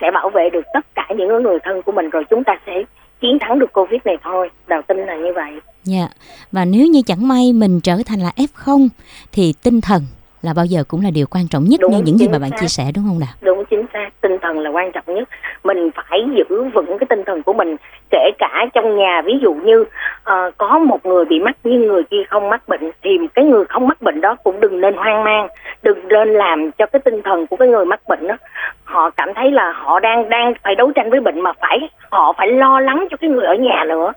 sẽ 0.00 0.10
bảo 0.10 0.30
vệ 0.30 0.50
được 0.50 0.64
tất 0.74 0.86
cả 0.94 1.06
những 1.16 1.42
người 1.42 1.58
thân 1.62 1.82
của 1.82 1.92
mình 1.92 2.10
rồi 2.10 2.24
chúng 2.30 2.44
ta 2.44 2.56
sẽ 2.66 2.72
chiến 3.20 3.38
thắng 3.40 3.58
được 3.58 3.72
covid 3.72 4.00
này 4.04 4.16
thôi 4.24 4.50
đào 4.66 4.82
tin 4.82 4.96
là 4.98 5.16
như 5.16 5.32
vậy 5.34 5.52
dạ 5.82 5.98
yeah. 5.98 6.10
và 6.52 6.64
nếu 6.64 6.86
như 6.86 7.02
chẳng 7.06 7.28
may 7.28 7.52
mình 7.52 7.80
trở 7.80 7.96
thành 8.06 8.20
là 8.20 8.32
f0 8.36 8.88
thì 9.32 9.54
tinh 9.62 9.80
thần 9.80 10.02
là 10.42 10.52
bao 10.56 10.66
giờ 10.66 10.84
cũng 10.88 11.00
là 11.04 11.10
điều 11.14 11.26
quan 11.30 11.44
trọng 11.50 11.64
nhất 11.64 11.80
đúng, 11.80 11.92
như 11.92 12.02
những 12.04 12.18
gì 12.18 12.28
mà 12.28 12.38
bạn 12.38 12.50
xác. 12.50 12.56
chia 12.60 12.66
sẻ 12.66 12.84
đúng 12.94 13.04
không 13.08 13.18
nào? 13.18 13.34
Đúng 13.40 13.64
chính 13.64 13.84
xác, 13.92 14.08
tinh 14.20 14.38
thần 14.42 14.58
là 14.58 14.70
quan 14.70 14.92
trọng 14.92 15.14
nhất. 15.14 15.28
Mình 15.64 15.90
phải 15.94 16.20
giữ 16.36 16.64
vững 16.74 16.98
cái 16.98 17.06
tinh 17.08 17.22
thần 17.26 17.42
của 17.42 17.52
mình 17.52 17.76
kể 18.10 18.30
cả 18.38 18.66
trong 18.74 18.96
nhà 18.96 19.22
ví 19.24 19.32
dụ 19.42 19.54
như 19.54 19.80
uh, 19.80 20.58
có 20.58 20.78
một 20.78 21.06
người 21.06 21.24
bị 21.24 21.40
mắc 21.40 21.56
nhưng 21.64 21.86
người 21.86 22.02
kia 22.02 22.22
không 22.28 22.50
mắc 22.50 22.68
bệnh 22.68 22.90
thì 23.02 23.10
cái 23.34 23.44
người 23.44 23.64
không 23.64 23.86
mắc 23.88 24.02
bệnh 24.02 24.20
đó 24.20 24.36
cũng 24.44 24.60
đừng 24.60 24.80
nên 24.80 24.94
hoang 24.94 25.24
mang, 25.24 25.48
đừng 25.82 26.08
nên 26.08 26.28
làm 26.28 26.70
cho 26.70 26.86
cái 26.86 27.00
tinh 27.04 27.22
thần 27.22 27.46
của 27.46 27.56
cái 27.56 27.68
người 27.68 27.84
mắc 27.84 28.00
bệnh 28.08 28.26
đó 28.26 28.36
họ 28.84 29.10
cảm 29.10 29.34
thấy 29.34 29.50
là 29.50 29.72
họ 29.72 30.00
đang 30.00 30.28
đang 30.28 30.52
phải 30.62 30.74
đấu 30.74 30.92
tranh 30.94 31.10
với 31.10 31.20
bệnh 31.20 31.40
mà 31.40 31.52
phải 31.60 31.78
họ 32.10 32.32
phải 32.38 32.48
lo 32.48 32.80
lắng 32.80 33.06
cho 33.10 33.16
cái 33.16 33.30
người 33.30 33.46
ở 33.46 33.54
nhà 33.54 33.84
nữa 33.88 34.12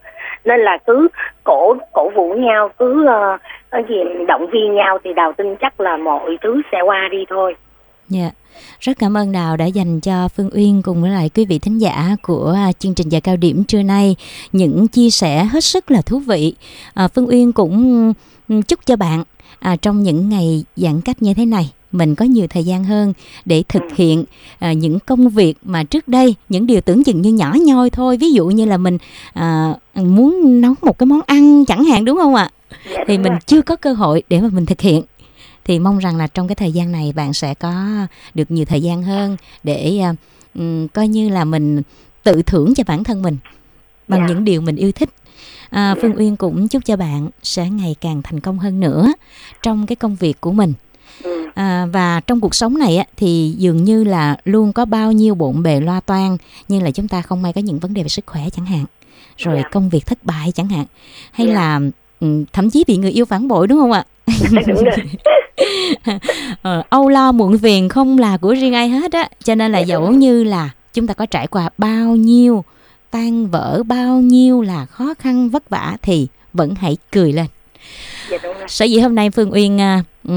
nên 0.45 0.59
là 0.59 0.77
cứ 0.77 1.07
cổ 1.43 1.75
cổ 1.93 2.09
vũ 2.09 2.33
nhau 2.33 2.69
cứ 2.79 3.07
uh, 3.09 3.41
gì 3.89 3.95
động 4.27 4.45
viên 4.53 4.75
nhau 4.75 4.97
thì 5.03 5.13
đào 5.13 5.33
tin 5.37 5.55
chắc 5.61 5.79
là 5.79 5.97
mọi 5.97 6.37
thứ 6.41 6.61
sẽ 6.71 6.77
qua 6.81 7.07
đi 7.11 7.17
thôi 7.29 7.55
Dạ, 8.09 8.21
yeah. 8.21 8.33
rất 8.79 8.93
cảm 8.99 9.17
ơn 9.17 9.31
Đào 9.31 9.57
đã 9.57 9.65
dành 9.65 9.99
cho 9.99 10.27
Phương 10.27 10.49
Uyên 10.53 10.81
cùng 10.81 11.01
với 11.01 11.11
lại 11.11 11.29
quý 11.35 11.45
vị 11.45 11.59
thính 11.59 11.77
giả 11.77 12.15
của 12.21 12.53
à, 12.55 12.71
chương 12.71 12.93
trình 12.95 13.09
giờ 13.09 13.19
cao 13.23 13.37
điểm 13.37 13.63
trưa 13.63 13.83
nay 13.83 14.15
những 14.51 14.87
chia 14.87 15.09
sẻ 15.09 15.43
hết 15.43 15.63
sức 15.63 15.91
là 15.91 16.01
thú 16.01 16.19
vị. 16.19 16.53
À, 16.93 17.07
Phương 17.07 17.27
Uyên 17.27 17.51
cũng 17.53 18.13
chúc 18.67 18.79
cho 18.85 18.95
bạn 18.95 19.23
à, 19.59 19.75
trong 19.81 20.03
những 20.03 20.29
ngày 20.29 20.65
giãn 20.75 21.01
cách 21.01 21.21
như 21.21 21.33
thế 21.33 21.45
này 21.45 21.71
mình 21.91 22.15
có 22.15 22.25
nhiều 22.25 22.47
thời 22.49 22.63
gian 22.63 22.83
hơn 22.83 23.13
để 23.45 23.63
thực 23.69 23.81
ừ. 23.81 23.89
hiện 23.95 24.25
à, 24.59 24.73
những 24.73 24.99
công 24.99 25.29
việc 25.29 25.53
mà 25.63 25.83
trước 25.83 26.07
đây 26.07 26.35
những 26.49 26.67
điều 26.67 26.81
tưởng 26.81 27.03
chừng 27.03 27.21
như 27.21 27.33
nhỏ 27.33 27.55
nhoi 27.65 27.89
thôi 27.89 28.17
ví 28.17 28.31
dụ 28.31 28.45
như 28.45 28.65
là 28.65 28.77
mình 28.77 28.97
à, 29.33 29.73
muốn 29.93 30.61
nấu 30.61 30.73
một 30.81 30.97
cái 30.97 31.05
món 31.05 31.21
ăn 31.27 31.65
chẳng 31.65 31.83
hạn 31.83 32.05
đúng 32.05 32.17
không 32.17 32.35
ạ 32.35 32.49
dạ, 32.89 33.03
thì 33.07 33.17
mình 33.17 33.33
chưa 33.45 33.61
có 33.61 33.75
cơ 33.75 33.93
hội 33.93 34.23
để 34.29 34.41
mà 34.41 34.47
mình 34.51 34.65
thực 34.65 34.81
hiện 34.81 35.03
thì 35.65 35.79
mong 35.79 35.97
rằng 35.97 36.17
là 36.17 36.27
trong 36.27 36.47
cái 36.47 36.55
thời 36.55 36.71
gian 36.71 36.91
này 36.91 37.13
bạn 37.15 37.33
sẽ 37.33 37.53
có 37.53 37.85
được 38.33 38.51
nhiều 38.51 38.65
thời 38.65 38.81
gian 38.81 39.03
hơn 39.03 39.37
để 39.63 40.01
um, 40.53 40.87
coi 40.87 41.07
như 41.07 41.29
là 41.29 41.45
mình 41.45 41.81
tự 42.23 42.41
thưởng 42.41 42.73
cho 42.75 42.83
bản 42.87 43.03
thân 43.03 43.21
mình 43.21 43.37
bằng 44.07 44.19
yeah. 44.19 44.29
Dạ. 44.29 44.35
những 44.35 44.45
điều 44.45 44.61
mình 44.61 44.75
yêu 44.75 44.91
thích 44.91 45.09
à, 45.69 45.95
phương 46.01 46.15
uyên 46.17 46.35
cũng 46.35 46.67
chúc 46.67 46.85
cho 46.85 46.95
bạn 46.95 47.29
sẽ 47.43 47.69
ngày 47.69 47.95
càng 48.01 48.21
thành 48.21 48.39
công 48.39 48.59
hơn 48.59 48.79
nữa 48.79 49.13
trong 49.63 49.85
cái 49.85 49.95
công 49.95 50.15
việc 50.15 50.41
của 50.41 50.51
mình 50.51 50.73
ừ. 51.23 51.47
à, 51.55 51.85
và 51.85 52.19
trong 52.19 52.39
cuộc 52.39 52.55
sống 52.55 52.77
này 52.77 52.97
á, 52.97 53.05
thì 53.17 53.55
dường 53.57 53.83
như 53.83 54.03
là 54.03 54.37
luôn 54.45 54.73
có 54.73 54.85
bao 54.85 55.11
nhiêu 55.11 55.35
bộn 55.35 55.63
bề 55.63 55.79
loa 55.79 55.99
toan 55.99 56.37
như 56.67 56.79
là 56.79 56.91
chúng 56.91 57.07
ta 57.07 57.21
không 57.21 57.41
may 57.41 57.53
có 57.53 57.61
những 57.61 57.79
vấn 57.79 57.93
đề 57.93 58.03
về 58.03 58.09
sức 58.09 58.25
khỏe 58.27 58.49
chẳng 58.49 58.65
hạn 58.65 58.85
rồi 59.37 59.55
yeah. 59.55 59.71
công 59.71 59.89
việc 59.89 60.05
thất 60.05 60.23
bại 60.23 60.51
chẳng 60.51 60.69
hạn 60.69 60.85
hay 61.31 61.47
yeah. 61.47 61.57
là 61.57 61.79
thậm 62.53 62.69
chí 62.69 62.83
bị 62.87 62.97
người 62.97 63.11
yêu 63.11 63.25
phản 63.25 63.47
bội 63.47 63.67
đúng 63.67 63.79
không 63.79 63.91
ạ? 63.91 64.03
Ờ, 66.61 66.83
âu 66.89 67.09
lo 67.09 67.31
muộn 67.31 67.57
phiền 67.57 67.89
không 67.89 68.17
là 68.17 68.37
của 68.37 68.53
riêng 68.53 68.73
ai 68.73 68.89
hết 68.89 69.11
á. 69.11 69.29
Cho 69.43 69.55
nên 69.55 69.71
là 69.71 69.79
dạ, 69.79 69.85
dẫu 69.85 70.11
như 70.11 70.43
là 70.43 70.69
chúng 70.93 71.07
ta 71.07 71.13
có 71.13 71.25
trải 71.25 71.47
qua 71.47 71.69
bao 71.77 72.15
nhiêu 72.15 72.63
tan 73.11 73.47
vỡ 73.47 73.83
bao 73.83 74.17
nhiêu 74.21 74.61
là 74.61 74.85
khó 74.85 75.13
khăn 75.19 75.49
vất 75.49 75.69
vả 75.69 75.97
thì 76.01 76.27
vẫn 76.53 76.75
hãy 76.75 76.97
cười 77.11 77.33
lên. 77.33 77.45
Dạ, 78.29 78.37
sở 78.67 78.85
dĩ 78.85 78.99
hôm 78.99 79.15
nay 79.15 79.29
phương 79.29 79.53
uyên 79.53 79.77
uh, 79.77 80.29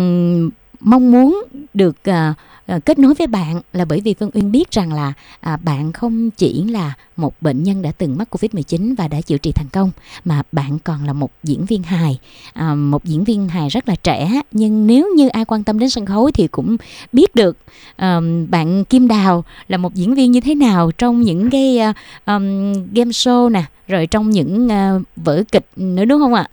mong 0.81 1.13
muốn 1.13 1.45
được 1.75 1.97
à, 2.05 2.35
à, 2.67 2.79
kết 2.79 2.99
nối 2.99 3.15
với 3.15 3.27
bạn 3.27 3.61
là 3.73 3.85
bởi 3.85 4.01
vì 4.01 4.15
Phương 4.15 4.31
Uyên 4.35 4.53
biết 4.53 4.71
rằng 4.71 4.93
là 4.93 5.13
à, 5.41 5.57
bạn 5.57 5.93
không 5.93 6.31
chỉ 6.31 6.65
là 6.65 6.95
một 7.17 7.35
bệnh 7.41 7.63
nhân 7.63 7.83
đã 7.83 7.93
từng 7.99 8.19
mắc 8.19 8.29
Covid-19 8.31 8.95
và 8.97 9.09
đã 9.09 9.21
chữa 9.21 9.39
trị 9.39 9.53
thành 9.53 9.69
công 9.73 9.91
mà 10.25 10.43
bạn 10.53 10.79
còn 10.79 11.07
là 11.07 11.13
một 11.13 11.31
diễn 11.43 11.65
viên 11.65 11.83
hài, 11.83 12.19
à, 12.53 12.75
một 12.75 13.05
diễn 13.05 13.25
viên 13.25 13.49
hài 13.49 13.69
rất 13.69 13.89
là 13.89 13.95
trẻ 13.95 14.41
nhưng 14.53 14.87
nếu 14.87 15.09
như 15.17 15.29
ai 15.29 15.45
quan 15.45 15.65
tâm 15.65 15.79
đến 15.79 15.91
sân 15.91 16.07
khấu 16.07 16.31
thì 16.31 16.49
cũng 16.49 16.77
biết 17.13 17.35
được 17.35 17.57
à, 17.97 18.21
bạn 18.49 18.85
Kim 18.85 19.09
Đào 19.09 19.45
là 19.69 19.77
một 19.77 19.95
diễn 19.95 20.15
viên 20.15 20.33
như 20.33 20.41
thế 20.41 20.55
nào 20.55 20.91
trong 20.99 21.23
những 21.23 21.51
cái 21.51 21.79
à, 21.79 21.93
um, 22.27 22.73
game 22.93 23.11
show 23.11 23.49
nè, 23.49 23.65
rồi 23.89 24.07
trong 24.07 24.31
những 24.31 24.69
à, 24.69 24.99
vở 25.17 25.43
kịch 25.53 25.67
nữa 25.77 26.05
đúng 26.05 26.21
không 26.21 26.35
ạ? 26.35 26.49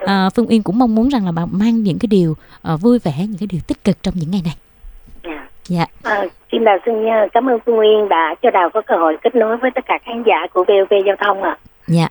À, 0.00 0.30
Phương 0.36 0.46
Uyên 0.48 0.62
cũng 0.62 0.78
mong 0.78 0.94
muốn 0.94 1.08
rằng 1.08 1.26
là 1.26 1.32
bạn 1.32 1.48
mang 1.52 1.82
những 1.82 1.98
cái 1.98 2.06
điều 2.06 2.30
uh, 2.72 2.80
vui 2.80 2.98
vẻ 2.98 3.12
những 3.18 3.38
cái 3.38 3.48
điều 3.52 3.60
tích 3.66 3.84
cực 3.84 4.02
trong 4.02 4.14
những 4.16 4.30
ngày 4.30 4.42
này 4.44 4.56
dạ. 5.68 5.86
À, 6.02 6.22
xin 6.52 6.64
đào 6.64 6.76
xin 6.86 6.94
cảm 7.32 7.48
ơn 7.48 7.58
Phương 7.66 7.78
Uyên 7.78 8.08
đã 8.08 8.34
cho 8.42 8.50
đào 8.50 8.70
có 8.74 8.82
cơ 8.86 8.96
hội 8.96 9.16
kết 9.22 9.34
nối 9.34 9.56
với 9.56 9.70
tất 9.74 9.84
cả 9.86 9.98
khán 10.04 10.22
giả 10.26 10.46
của 10.52 10.64
VOV 10.64 10.92
giao 11.06 11.16
thông 11.24 11.42
ạ 11.42 11.50
à. 11.50 11.58
dạ 11.86 12.08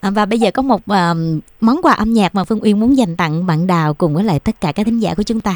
à, 0.00 0.10
và 0.10 0.26
bây 0.26 0.38
giờ 0.38 0.50
có 0.50 0.62
một 0.62 0.80
uh, 0.80 1.16
món 1.60 1.76
quà 1.82 1.92
âm 1.92 2.12
nhạc 2.12 2.34
mà 2.34 2.44
Phương 2.44 2.60
Uyên 2.62 2.80
muốn 2.80 2.96
dành 2.96 3.16
tặng 3.16 3.46
bạn 3.46 3.66
Đào 3.66 3.94
cùng 3.94 4.14
với 4.14 4.24
lại 4.24 4.40
tất 4.40 4.54
cả 4.60 4.72
các 4.72 4.86
thính 4.86 4.98
giả 4.98 5.14
của 5.16 5.22
chúng 5.22 5.40
ta 5.40 5.54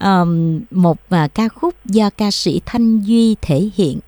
um, 0.00 0.60
một 0.70 0.96
uh, 1.14 1.34
ca 1.34 1.48
khúc 1.48 1.74
do 1.84 2.10
ca 2.16 2.30
sĩ 2.30 2.60
Thanh 2.66 3.00
Duy 3.00 3.36
thể 3.42 3.70
hiện 3.76 3.98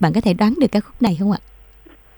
bạn 0.00 0.12
có 0.12 0.20
thể 0.20 0.34
đoán 0.34 0.54
được 0.60 0.66
ca 0.72 0.80
khúc 0.80 1.02
này 1.02 1.16
không 1.20 1.32
ạ? 1.32 1.38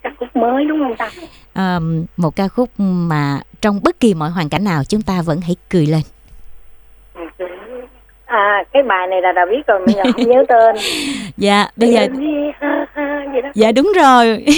ca 0.02 0.10
khúc 0.18 0.36
mới 0.36 0.64
đúng 0.64 0.78
không 0.78 0.96
ta 0.96 1.10
à, 1.52 1.80
một 2.16 2.36
ca 2.36 2.48
khúc 2.48 2.68
mà 2.78 3.40
trong 3.60 3.80
bất 3.82 4.00
kỳ 4.00 4.14
mọi 4.14 4.30
hoàn 4.30 4.48
cảnh 4.48 4.64
nào 4.64 4.82
chúng 4.84 5.02
ta 5.02 5.22
vẫn 5.22 5.40
hãy 5.40 5.56
cười 5.68 5.86
lên. 5.86 6.02
À 8.26 8.64
cái 8.72 8.82
bài 8.82 9.06
này 9.06 9.22
là 9.22 9.32
đã 9.32 9.46
biết 9.50 9.66
rồi 9.66 9.80
bây 9.86 9.94
giờ 9.94 10.02
không 10.12 10.28
nhớ 10.28 10.44
tên. 10.48 10.76
Dạ 11.36 11.66
bây 11.76 11.92
giờ 11.92 12.06
dạ 13.54 13.72
đúng 13.72 13.92
rồi. 13.96 14.44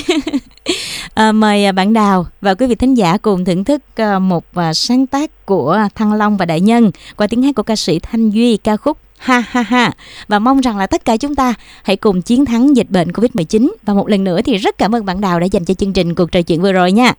À, 1.14 1.32
mời 1.32 1.72
bạn 1.72 1.92
đào 1.92 2.26
và 2.40 2.54
quý 2.54 2.66
vị 2.66 2.74
thính 2.74 2.94
giả 2.94 3.18
cùng 3.22 3.44
thưởng 3.44 3.64
thức 3.64 3.82
à, 3.96 4.18
một 4.18 4.44
à, 4.54 4.74
sáng 4.74 5.06
tác 5.06 5.46
của 5.46 5.78
thăng 5.94 6.12
long 6.12 6.36
và 6.36 6.44
đại 6.46 6.60
nhân 6.60 6.90
qua 7.16 7.26
tiếng 7.30 7.42
hát 7.42 7.54
của 7.56 7.62
ca 7.62 7.76
sĩ 7.76 7.98
thanh 7.98 8.30
duy 8.30 8.56
ca 8.56 8.76
khúc 8.76 8.98
ha 9.22 9.44
ha 9.48 9.62
ha 9.62 9.92
và 10.28 10.38
mong 10.38 10.60
rằng 10.60 10.76
là 10.76 10.86
tất 10.86 11.04
cả 11.04 11.16
chúng 11.16 11.34
ta 11.34 11.54
hãy 11.82 11.96
cùng 11.96 12.22
chiến 12.22 12.44
thắng 12.44 12.76
dịch 12.76 12.90
bệnh 12.90 13.08
Covid-19 13.08 13.70
và 13.82 13.94
một 13.94 14.08
lần 14.08 14.24
nữa 14.24 14.42
thì 14.42 14.56
rất 14.56 14.78
cảm 14.78 14.94
ơn 14.94 15.04
bạn 15.04 15.20
Đào 15.20 15.40
đã 15.40 15.46
dành 15.46 15.64
cho 15.64 15.74
chương 15.74 15.92
trình 15.92 16.14
cuộc 16.14 16.32
trò 16.32 16.42
chuyện 16.42 16.62
vừa 16.62 16.72
rồi 16.72 16.92
nha. 16.92 17.12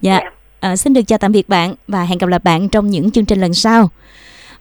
Dạ, 0.00 0.20
à, 0.60 0.76
xin 0.76 0.92
được 0.92 1.02
chào 1.06 1.18
tạm 1.18 1.32
biệt 1.32 1.48
bạn 1.48 1.74
và 1.88 2.04
hẹn 2.04 2.18
gặp 2.18 2.26
lại 2.26 2.40
bạn 2.44 2.68
trong 2.68 2.90
những 2.90 3.10
chương 3.10 3.24
trình 3.24 3.40
lần 3.40 3.54
sau. 3.54 3.90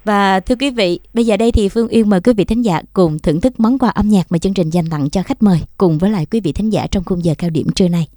Và 0.05 0.39
thưa 0.39 0.55
quý 0.55 0.69
vị, 0.69 0.99
bây 1.13 1.25
giờ 1.25 1.37
đây 1.37 1.51
thì 1.51 1.69
Phương 1.69 1.87
Uyên 1.91 2.09
mời 2.09 2.21
quý 2.21 2.33
vị 2.33 2.45
thính 2.45 2.65
giả 2.65 2.81
cùng 2.93 3.19
thưởng 3.19 3.41
thức 3.41 3.59
món 3.59 3.79
quà 3.79 3.89
âm 3.89 4.09
nhạc 4.09 4.31
mà 4.31 4.37
chương 4.37 4.53
trình 4.53 4.69
dành 4.69 4.89
tặng 4.89 5.09
cho 5.09 5.23
khách 5.23 5.43
mời 5.43 5.59
cùng 5.77 5.97
với 5.97 6.09
lại 6.09 6.25
quý 6.25 6.39
vị 6.39 6.51
thính 6.51 6.69
giả 6.69 6.87
trong 6.91 7.03
khung 7.03 7.25
giờ 7.25 7.33
cao 7.37 7.49
điểm 7.49 7.67
trưa 7.75 7.87
nay. 7.87 8.07